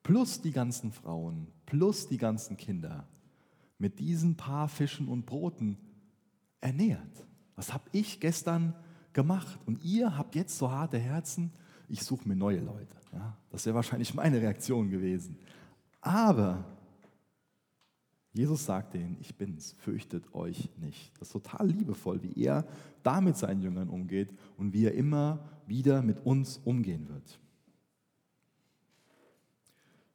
plus 0.02 0.42
die 0.42 0.52
ganzen 0.52 0.92
Frauen, 0.92 1.46
plus 1.66 2.08
die 2.08 2.18
ganzen 2.18 2.56
Kinder 2.56 3.06
mit 3.78 3.98
diesen 3.98 4.36
paar 4.36 4.68
Fischen 4.68 5.08
und 5.08 5.26
Broten 5.26 5.78
ernährt. 6.60 7.26
Was 7.56 7.72
habe 7.72 7.84
ich 7.92 8.20
gestern 8.20 8.74
gemacht. 9.14 9.58
Und 9.64 9.82
ihr 9.82 10.18
habt 10.18 10.34
jetzt 10.34 10.58
so 10.58 10.70
harte 10.70 10.98
Herzen, 10.98 11.50
ich 11.88 12.02
suche 12.02 12.28
mir 12.28 12.36
neue 12.36 12.60
Leute. 12.60 12.96
Ja, 13.12 13.36
das 13.50 13.64
wäre 13.64 13.76
wahrscheinlich 13.76 14.12
meine 14.12 14.40
Reaktion 14.40 14.90
gewesen. 14.90 15.38
Aber 16.00 16.64
Jesus 18.32 18.66
sagt 18.66 18.94
ihnen, 18.96 19.16
ich 19.20 19.36
bin's, 19.36 19.74
fürchtet 19.78 20.34
euch 20.34 20.68
nicht. 20.78 21.12
Das 21.20 21.28
ist 21.28 21.32
total 21.32 21.68
liebevoll, 21.68 22.22
wie 22.22 22.44
er 22.44 22.66
da 23.04 23.20
mit 23.20 23.36
seinen 23.36 23.62
Jüngern 23.62 23.88
umgeht 23.88 24.30
und 24.56 24.72
wie 24.72 24.86
er 24.86 24.94
immer 24.94 25.48
wieder 25.66 26.02
mit 26.02 26.24
uns 26.24 26.58
umgehen 26.58 27.08
wird. 27.08 27.40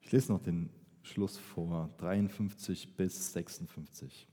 Ich 0.01 0.11
lese 0.11 0.31
noch 0.31 0.41
den 0.41 0.69
Schluss 1.01 1.37
vor, 1.37 1.89
53 1.97 2.95
bis 2.95 3.33
56. 3.33 4.27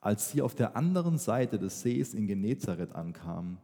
Als 0.00 0.30
sie 0.30 0.42
auf 0.42 0.54
der 0.54 0.76
anderen 0.76 1.18
Seite 1.18 1.58
des 1.58 1.80
Sees 1.80 2.14
in 2.14 2.26
Genezareth 2.26 2.94
ankamen, 2.94 3.58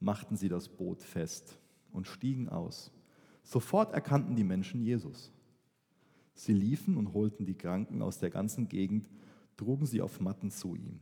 machten 0.00 0.36
sie 0.36 0.48
das 0.48 0.68
Boot 0.68 1.02
fest 1.02 1.58
und 1.92 2.06
stiegen 2.06 2.48
aus. 2.48 2.92
Sofort 3.42 3.94
erkannten 3.94 4.36
die 4.36 4.44
Menschen 4.44 4.82
Jesus. 4.82 5.32
Sie 6.34 6.52
liefen 6.52 6.96
und 6.96 7.14
holten 7.14 7.46
die 7.46 7.56
Kranken 7.56 8.02
aus 8.02 8.18
der 8.18 8.30
ganzen 8.30 8.68
Gegend, 8.68 9.08
trugen 9.56 9.86
sie 9.86 10.02
auf 10.02 10.20
Matten 10.20 10.50
zu 10.50 10.76
ihm. 10.76 11.00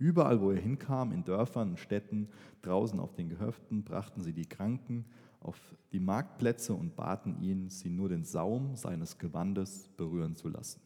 Überall, 0.00 0.40
wo 0.40 0.50
er 0.50 0.58
hinkam, 0.58 1.12
in 1.12 1.24
Dörfern 1.24 1.70
und 1.72 1.78
Städten, 1.78 2.30
draußen 2.62 2.98
auf 2.98 3.12
den 3.12 3.28
Gehöften, 3.28 3.84
brachten 3.84 4.22
sie 4.22 4.32
die 4.32 4.46
Kranken 4.46 5.04
auf 5.40 5.58
die 5.92 6.00
Marktplätze 6.00 6.72
und 6.72 6.96
baten 6.96 7.38
ihn, 7.42 7.68
sie 7.68 7.90
nur 7.90 8.08
den 8.08 8.24
Saum 8.24 8.76
seines 8.76 9.18
Gewandes 9.18 9.88
berühren 9.98 10.36
zu 10.36 10.48
lassen. 10.48 10.80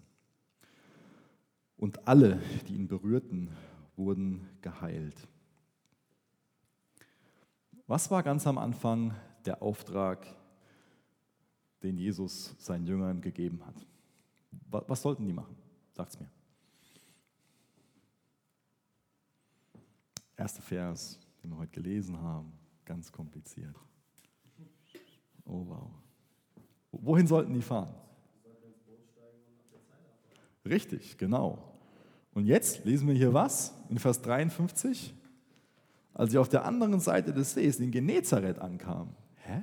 Und 1.77 2.09
alle, 2.09 2.43
die 2.67 2.75
ihn 2.75 2.89
berührten, 2.89 3.51
wurden 3.95 4.49
geheilt. 4.63 5.29
Was 7.87 8.11
war 8.11 8.25
ganz 8.25 8.49
am 8.49 8.59
Anfang 8.59 9.15
der 9.45 9.63
Auftrag, 9.63 10.27
den 11.85 11.99
Jesus 11.99 12.57
seinen 12.59 12.87
Jüngern 12.87 13.21
gegeben 13.21 13.65
hat? 13.65 13.87
Was 14.89 15.03
sollten 15.03 15.25
die 15.25 15.33
machen? 15.33 15.55
Sagt 15.93 16.15
es 16.15 16.21
mir. 16.21 16.31
Erster 20.37 20.63
Vers, 20.63 21.19
den 21.43 21.51
wir 21.51 21.59
heute 21.59 21.73
gelesen 21.73 22.21
haben, 22.21 22.53
ganz 22.85 23.13
kompliziert. 23.13 23.75
Oh 25.45 25.65
wow. 25.67 25.91
Wohin 26.91 27.27
sollten 27.27 27.53
die 27.53 27.63
fahren? 27.63 27.95
Richtig, 30.65 31.19
genau. 31.19 31.75
Und 32.33 32.47
jetzt 32.47 32.85
lesen 32.85 33.07
wir 33.09 33.15
hier 33.15 33.33
was 33.33 33.75
in 33.89 33.99
Vers 33.99 34.23
53. 34.23 35.15
Als 36.15 36.31
sie 36.31 36.39
auf 36.39 36.49
der 36.49 36.65
anderen 36.65 37.01
Seite 37.01 37.33
des 37.33 37.55
Sees 37.55 37.79
in 37.81 37.91
Genezareth 37.91 38.59
ankamen. 38.59 39.15
Hä? 39.37 39.63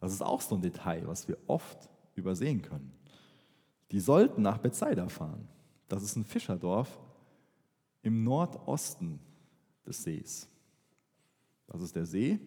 Das 0.00 0.12
ist 0.12 0.22
auch 0.22 0.40
so 0.40 0.54
ein 0.54 0.62
Detail, 0.62 1.06
was 1.06 1.26
wir 1.26 1.38
oft 1.46 1.88
übersehen 2.14 2.62
können. 2.62 2.92
Die 3.90 4.00
sollten 4.00 4.42
nach 4.42 4.58
Bethsaida 4.58 5.08
fahren. 5.08 5.48
Das 5.88 6.02
ist 6.02 6.16
ein 6.16 6.24
Fischerdorf 6.24 6.98
im 8.04 8.22
Nordosten 8.22 9.18
des 9.86 10.02
Sees. 10.02 10.48
Das 11.66 11.82
ist 11.82 11.96
der 11.96 12.06
See. 12.06 12.38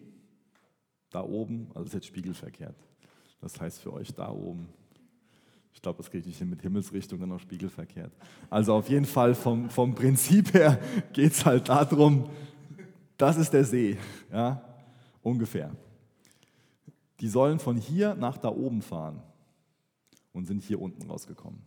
Da 1.10 1.22
oben, 1.22 1.68
also 1.74 1.86
ist 1.86 1.94
jetzt 1.94 2.06
spiegelverkehrt. 2.06 2.76
Das 3.40 3.60
heißt 3.60 3.80
für 3.80 3.92
euch 3.92 4.14
da 4.14 4.30
oben 4.30 4.68
ich 5.78 5.82
glaube, 5.82 5.98
das 5.98 6.10
kriege 6.10 6.22
ich 6.22 6.26
nicht 6.26 6.38
hin 6.38 6.50
mit 6.50 6.60
Himmelsrichtung, 6.60 7.20
dann 7.20 7.30
auch 7.30 7.38
spiegelverkehrt. 7.38 8.12
Also 8.50 8.74
auf 8.74 8.88
jeden 8.88 9.04
Fall 9.04 9.32
vom, 9.32 9.70
vom 9.70 9.94
Prinzip 9.94 10.52
her 10.52 10.80
geht 11.12 11.30
es 11.30 11.46
halt 11.46 11.68
darum, 11.68 12.28
Das 13.16 13.36
ist 13.36 13.52
der 13.52 13.62
See, 13.62 13.96
ja, 14.32 14.60
ungefähr. 15.22 15.70
Die 17.20 17.28
sollen 17.28 17.60
von 17.60 17.76
hier 17.76 18.16
nach 18.16 18.38
da 18.38 18.48
oben 18.48 18.82
fahren 18.82 19.22
und 20.32 20.46
sind 20.46 20.64
hier 20.64 20.80
unten 20.80 21.08
rausgekommen. 21.08 21.62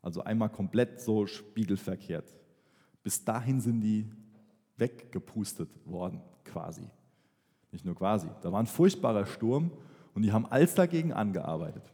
Also 0.00 0.22
einmal 0.22 0.48
komplett 0.48 0.98
so 1.02 1.26
spiegelverkehrt. 1.26 2.34
Bis 3.08 3.24
dahin 3.24 3.58
sind 3.58 3.80
die 3.80 4.06
weggepustet 4.76 5.70
worden, 5.86 6.20
quasi. 6.44 6.86
Nicht 7.72 7.86
nur 7.86 7.94
quasi. 7.94 8.28
Da 8.42 8.52
war 8.52 8.60
ein 8.60 8.66
furchtbarer 8.66 9.24
Sturm 9.24 9.70
und 10.12 10.20
die 10.20 10.30
haben 10.30 10.44
alles 10.44 10.74
dagegen 10.74 11.14
angearbeitet. 11.14 11.90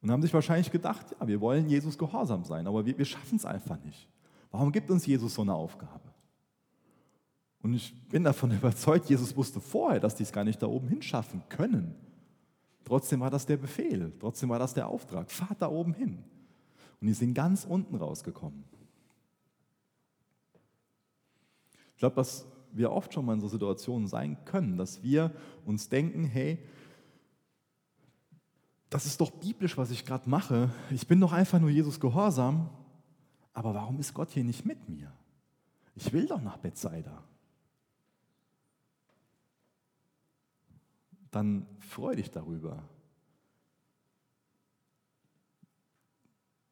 Und 0.00 0.10
haben 0.10 0.20
sich 0.20 0.34
wahrscheinlich 0.34 0.72
gedacht, 0.72 1.14
ja, 1.16 1.28
wir 1.28 1.40
wollen 1.40 1.68
Jesus 1.68 1.96
gehorsam 1.96 2.42
sein, 2.42 2.66
aber 2.66 2.84
wir, 2.84 2.98
wir 2.98 3.04
schaffen 3.04 3.36
es 3.36 3.44
einfach 3.44 3.80
nicht. 3.84 4.08
Warum 4.50 4.72
gibt 4.72 4.90
uns 4.90 5.06
Jesus 5.06 5.32
so 5.32 5.42
eine 5.42 5.54
Aufgabe? 5.54 6.12
Und 7.62 7.74
ich 7.74 7.94
bin 8.08 8.24
davon 8.24 8.50
überzeugt, 8.56 9.08
Jesus 9.08 9.36
wusste 9.36 9.60
vorher, 9.60 10.00
dass 10.00 10.16
die 10.16 10.24
es 10.24 10.32
gar 10.32 10.42
nicht 10.42 10.60
da 10.60 10.66
oben 10.66 10.88
hinschaffen 10.88 11.40
können. 11.48 11.94
Trotzdem 12.82 13.20
war 13.20 13.30
das 13.30 13.46
der 13.46 13.58
Befehl, 13.58 14.12
trotzdem 14.18 14.48
war 14.48 14.58
das 14.58 14.74
der 14.74 14.88
Auftrag. 14.88 15.30
Fahrt 15.30 15.62
da 15.62 15.68
oben 15.68 15.94
hin. 15.94 16.24
Und 17.02 17.08
die 17.08 17.14
sind 17.14 17.34
ganz 17.34 17.64
unten 17.64 17.96
rausgekommen. 17.96 18.62
Ich 21.91 21.91
glaube, 22.02 22.16
dass 22.16 22.44
wir 22.72 22.90
oft 22.90 23.14
schon 23.14 23.24
mal 23.24 23.34
in 23.34 23.40
so 23.40 23.46
Situationen 23.46 24.08
sein 24.08 24.44
können, 24.44 24.76
dass 24.76 25.04
wir 25.04 25.30
uns 25.64 25.88
denken, 25.88 26.24
hey, 26.24 26.58
das 28.90 29.06
ist 29.06 29.20
doch 29.20 29.30
biblisch, 29.30 29.76
was 29.78 29.92
ich 29.92 30.04
gerade 30.04 30.28
mache. 30.28 30.74
Ich 30.90 31.06
bin 31.06 31.20
doch 31.20 31.32
einfach 31.32 31.60
nur 31.60 31.70
Jesus 31.70 32.00
gehorsam. 32.00 32.68
Aber 33.52 33.72
warum 33.72 34.00
ist 34.00 34.14
Gott 34.14 34.32
hier 34.32 34.42
nicht 34.42 34.66
mit 34.66 34.88
mir? 34.88 35.12
Ich 35.94 36.12
will 36.12 36.26
doch 36.26 36.42
nach 36.42 36.56
Bethsaida. 36.56 37.22
Dann 41.30 41.68
freu 41.78 42.16
dich 42.16 42.32
darüber, 42.32 42.82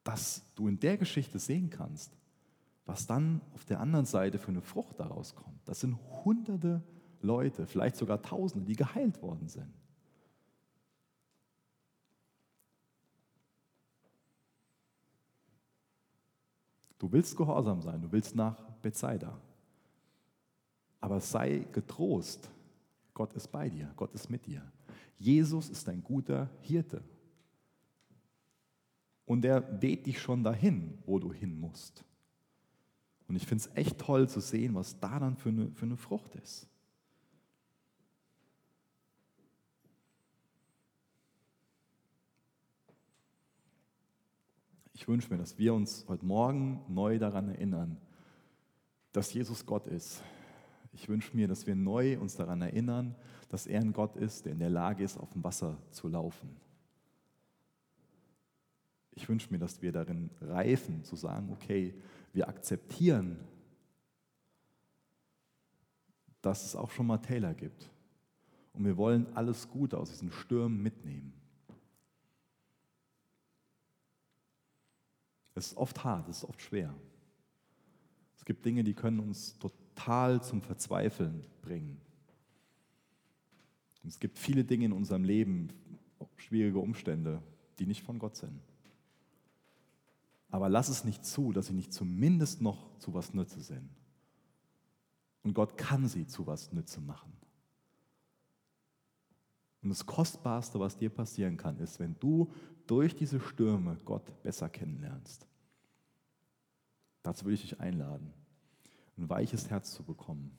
dass 0.03 0.43
du 0.57 0.66
in 0.66 0.81
der 0.81 0.97
Geschichte 0.97 1.39
sehen 1.39 1.70
kannst, 1.70 2.19
was 2.91 3.07
dann 3.07 3.41
auf 3.55 3.64
der 3.64 3.78
anderen 3.78 4.05
Seite 4.05 4.41
für 4.41 4.49
eine 4.49 4.62
Frucht 4.62 4.99
daraus 4.99 5.36
kommt. 5.36 5.61
Das 5.64 5.78
sind 5.78 5.97
hunderte 6.24 6.82
Leute, 7.20 7.64
vielleicht 7.68 7.95
sogar 7.95 8.20
Tausende, 8.20 8.66
die 8.66 8.74
geheilt 8.74 9.22
worden 9.22 9.47
sind. 9.47 9.72
Du 16.99 17.12
willst 17.12 17.36
gehorsam 17.36 17.80
sein, 17.80 18.03
du 18.03 18.11
willst 18.11 18.34
nach 18.34 18.61
Bethsaida. 18.82 19.41
Aber 21.01 21.20
sei 21.20 21.68
getrost, 21.70 22.51
Gott 23.14 23.32
ist 23.34 23.53
bei 23.53 23.68
dir, 23.70 23.93
Gott 23.95 24.12
ist 24.14 24.28
mit 24.28 24.47
dir. 24.47 24.68
Jesus 25.16 25.68
ist 25.68 25.88
ein 25.88 26.03
guter 26.03 26.51
Hirte. 26.62 27.05
Und 29.26 29.45
er 29.45 29.80
weht 29.80 30.07
dich 30.07 30.20
schon 30.20 30.43
dahin, 30.43 30.99
wo 31.07 31.20
du 31.20 31.32
hin 31.32 31.57
musst. 31.61 32.05
Und 33.31 33.37
ich 33.37 33.47
finde 33.47 33.62
es 33.64 33.76
echt 33.76 33.97
toll 34.01 34.28
zu 34.28 34.41
sehen, 34.41 34.74
was 34.74 34.99
da 34.99 35.20
dann 35.20 35.37
für 35.37 35.51
eine, 35.51 35.70
für 35.70 35.87
eine 35.87 35.97
Frucht 35.97 36.35
ist. 36.35 36.66
Ich 44.95 45.07
wünsche 45.07 45.31
mir, 45.31 45.39
dass 45.39 45.57
wir 45.59 45.74
uns 45.74 46.07
heute 46.09 46.26
Morgen 46.26 46.81
neu 46.89 47.20
daran 47.20 47.51
erinnern, 47.51 47.99
dass 49.12 49.33
Jesus 49.33 49.64
Gott 49.64 49.87
ist. 49.87 50.24
Ich 50.93 51.09
wünsche 51.09 51.37
mir, 51.37 51.47
dass 51.47 51.68
wir 51.68 51.76
neu 51.76 52.18
uns 52.18 52.35
daran 52.35 52.62
erinnern, 52.62 53.14
dass 53.49 53.68
er 53.68 53.81
ein 53.81 53.93
Gott 53.93 54.16
ist, 54.16 54.45
der 54.45 54.55
in 54.55 54.59
der 54.59 54.70
Lage 54.70 55.05
ist, 55.05 55.16
auf 55.16 55.31
dem 55.35 55.45
Wasser 55.45 55.78
zu 55.93 56.09
laufen. 56.09 56.57
Ich 59.12 59.28
wünsche 59.28 59.53
mir, 59.53 59.59
dass 59.59 59.83
wir 59.83 59.93
darin 59.93 60.31
reifen, 60.41 61.05
zu 61.05 61.14
sagen, 61.14 61.51
okay, 61.53 61.95
wir 62.33 62.49
akzeptieren, 62.49 63.39
dass 66.43 66.64
es 66.64 66.76
auch 66.76 66.91
schon 66.91 67.07
mal 67.07 67.18
Täler 67.18 67.55
gibt. 67.55 67.91
Und 68.72 68.85
wir 68.85 68.97
wollen 68.97 69.26
alles 69.35 69.68
Gute 69.68 69.99
aus 69.99 70.11
diesen 70.11 70.31
Stürmen 70.31 70.83
mitnehmen. 70.83 71.33
Es 75.55 75.68
ist 75.72 75.76
oft 75.76 76.03
hart, 76.05 76.28
es 76.28 76.39
ist 76.39 76.45
oft 76.45 76.62
schwer. 76.62 76.95
Es 78.37 78.45
gibt 78.45 78.64
Dinge, 78.64 78.85
die 78.85 78.95
können 78.95 79.20
uns 79.20 79.59
total 79.59 80.43
zum 80.43 80.62
Verzweifeln 80.62 81.45
bringen. 81.61 82.01
Und 84.03 84.09
es 84.09 84.18
gibt 84.18 84.39
viele 84.39 84.64
Dinge 84.64 84.87
in 84.87 84.93
unserem 84.93 85.24
Leben, 85.24 85.68
schwierige 86.37 86.78
Umstände, 86.78 87.43
die 87.78 87.87
nicht 87.87 88.03
von 88.03 88.18
Gott 88.18 88.37
sind. 88.37 88.61
Aber 90.51 90.68
lass 90.68 90.88
es 90.88 91.05
nicht 91.05 91.24
zu, 91.24 91.53
dass 91.53 91.66
sie 91.66 91.74
nicht 91.74 91.92
zumindest 91.92 92.61
noch 92.61 92.98
zu 92.98 93.14
was 93.14 93.34
Nütze 93.34 93.61
sind. 93.61 93.88
Und 95.42 95.55
Gott 95.55 95.76
kann 95.76 96.09
sie 96.09 96.26
zu 96.26 96.46
was 96.46 96.72
Nütze 96.72 97.01
machen. 97.01 97.32
Und 99.82 99.88
das 99.88 100.05
Kostbarste, 100.05 100.78
was 100.78 100.98
dir 100.98 101.09
passieren 101.09 101.57
kann, 101.57 101.78
ist, 101.78 101.98
wenn 102.01 102.18
du 102.20 102.53
durch 102.86 103.14
diese 103.14 103.40
Stürme 103.40 103.96
Gott 104.05 104.42
besser 104.42 104.68
kennenlernst. 104.68 105.46
Dazu 107.22 107.46
will 107.46 107.55
ich 107.55 107.62
dich 107.62 107.80
einladen, 107.80 108.32
ein 109.16 109.28
weiches 109.28 109.70
Herz 109.70 109.92
zu 109.92 110.03
bekommen 110.03 110.57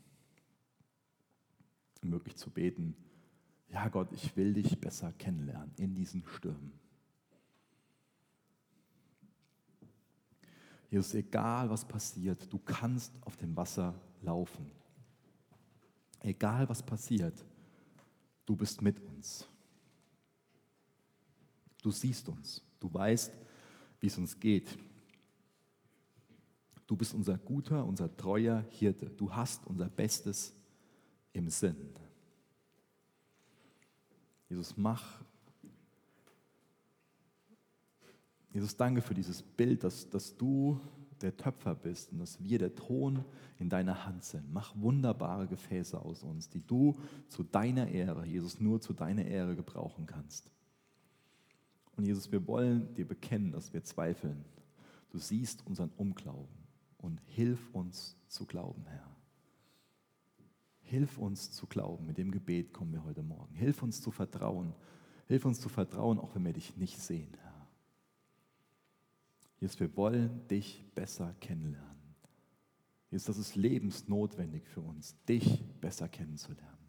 und 2.02 2.12
wirklich 2.12 2.36
zu 2.36 2.50
beten, 2.50 2.96
ja 3.70 3.88
Gott, 3.90 4.12
ich 4.12 4.36
will 4.36 4.54
dich 4.54 4.80
besser 4.80 5.12
kennenlernen 5.14 5.72
in 5.78 5.94
diesen 5.94 6.24
Stürmen. 6.26 6.74
Jesus, 10.92 11.14
egal 11.14 11.70
was 11.70 11.86
passiert, 11.86 12.52
du 12.52 12.60
kannst 12.60 13.14
auf 13.22 13.38
dem 13.38 13.56
Wasser 13.56 13.96
laufen. 14.22 14.70
Egal 16.20 16.68
was 16.68 16.84
passiert, 16.84 17.34
du 18.46 18.58
bist 18.58 18.82
mit 18.82 19.00
uns. 19.00 19.48
Du 21.82 21.92
siehst 21.92 22.28
uns, 22.28 22.62
du 22.78 22.94
weißt, 22.94 23.32
wie 24.02 24.08
es 24.08 24.18
uns 24.18 24.38
geht. 24.38 24.78
Du 26.86 26.98
bist 26.98 27.14
unser 27.14 27.38
guter, 27.38 27.86
unser 27.86 28.16
treuer 28.18 28.66
Hirte. 28.72 29.10
Du 29.12 29.34
hast 29.34 29.66
unser 29.66 29.88
Bestes 29.88 30.54
im 31.32 31.50
Sinn. 31.50 31.94
Jesus, 34.50 34.76
mach. 34.76 35.24
Jesus, 38.54 38.76
danke 38.76 39.02
für 39.02 39.14
dieses 39.14 39.42
Bild, 39.42 39.84
dass, 39.84 40.10
dass 40.10 40.36
du 40.36 40.80
der 41.22 41.38
Töpfer 41.38 41.76
bist 41.76 42.12
und 42.12 42.20
dass 42.20 42.44
wir 42.44 42.58
der 42.58 42.76
Ton 42.76 43.24
in 43.60 43.70
deiner 43.70 44.06
Hand 44.06 44.24
sind. 44.24 44.52
Mach 44.52 44.74
wunderbare 44.76 45.48
Gefäße 45.48 46.00
aus 46.00 46.24
uns, 46.24 46.50
die 46.50 46.66
du 46.66 46.96
zu 47.30 47.44
deiner 47.44 47.88
Ehre, 47.88 48.26
Jesus, 48.26 48.60
nur 48.60 48.82
zu 48.82 48.94
deiner 48.94 49.26
Ehre 49.26 49.56
gebrauchen 49.56 50.06
kannst. 50.06 50.52
Und 51.96 52.06
Jesus, 52.06 52.32
wir 52.32 52.46
wollen 52.48 52.94
dir 52.96 53.08
bekennen, 53.08 53.52
dass 53.52 53.74
wir 53.74 53.84
zweifeln. 53.84 54.44
Du 55.12 55.18
siehst 55.18 55.66
unseren 55.68 55.92
Unglauben 55.98 56.56
und 56.98 57.20
hilf 57.26 57.70
uns 57.74 58.18
zu 58.28 58.46
glauben, 58.46 58.86
Herr. 58.88 59.16
Hilf 60.82 61.18
uns 61.18 61.52
zu 61.52 61.68
glauben. 61.68 62.06
Mit 62.06 62.18
dem 62.18 62.32
Gebet 62.32 62.74
kommen 62.74 62.92
wir 62.92 63.04
heute 63.04 63.24
Morgen. 63.24 63.56
Hilf 63.56 63.82
uns 63.84 64.02
zu 64.02 64.12
vertrauen. 64.12 64.74
Hilf 65.28 65.46
uns 65.46 65.62
zu 65.62 65.70
vertrauen, 65.70 66.20
auch 66.20 66.36
wenn 66.36 66.44
wir 66.44 66.54
dich 66.54 66.76
nicht 66.76 67.00
sehen, 67.00 67.30
Herr. 67.42 67.51
Jesus, 69.62 69.80
wir 69.80 69.96
wollen 69.96 70.48
dich 70.48 70.84
besser 70.96 71.36
kennenlernen. 71.40 72.16
Jesus, 73.12 73.28
das 73.28 73.38
ist 73.38 73.56
lebensnotwendig 73.56 74.68
für 74.68 74.82
uns, 74.82 75.16
dich 75.26 75.64
besser 75.80 76.10
kennenzulernen. 76.10 76.81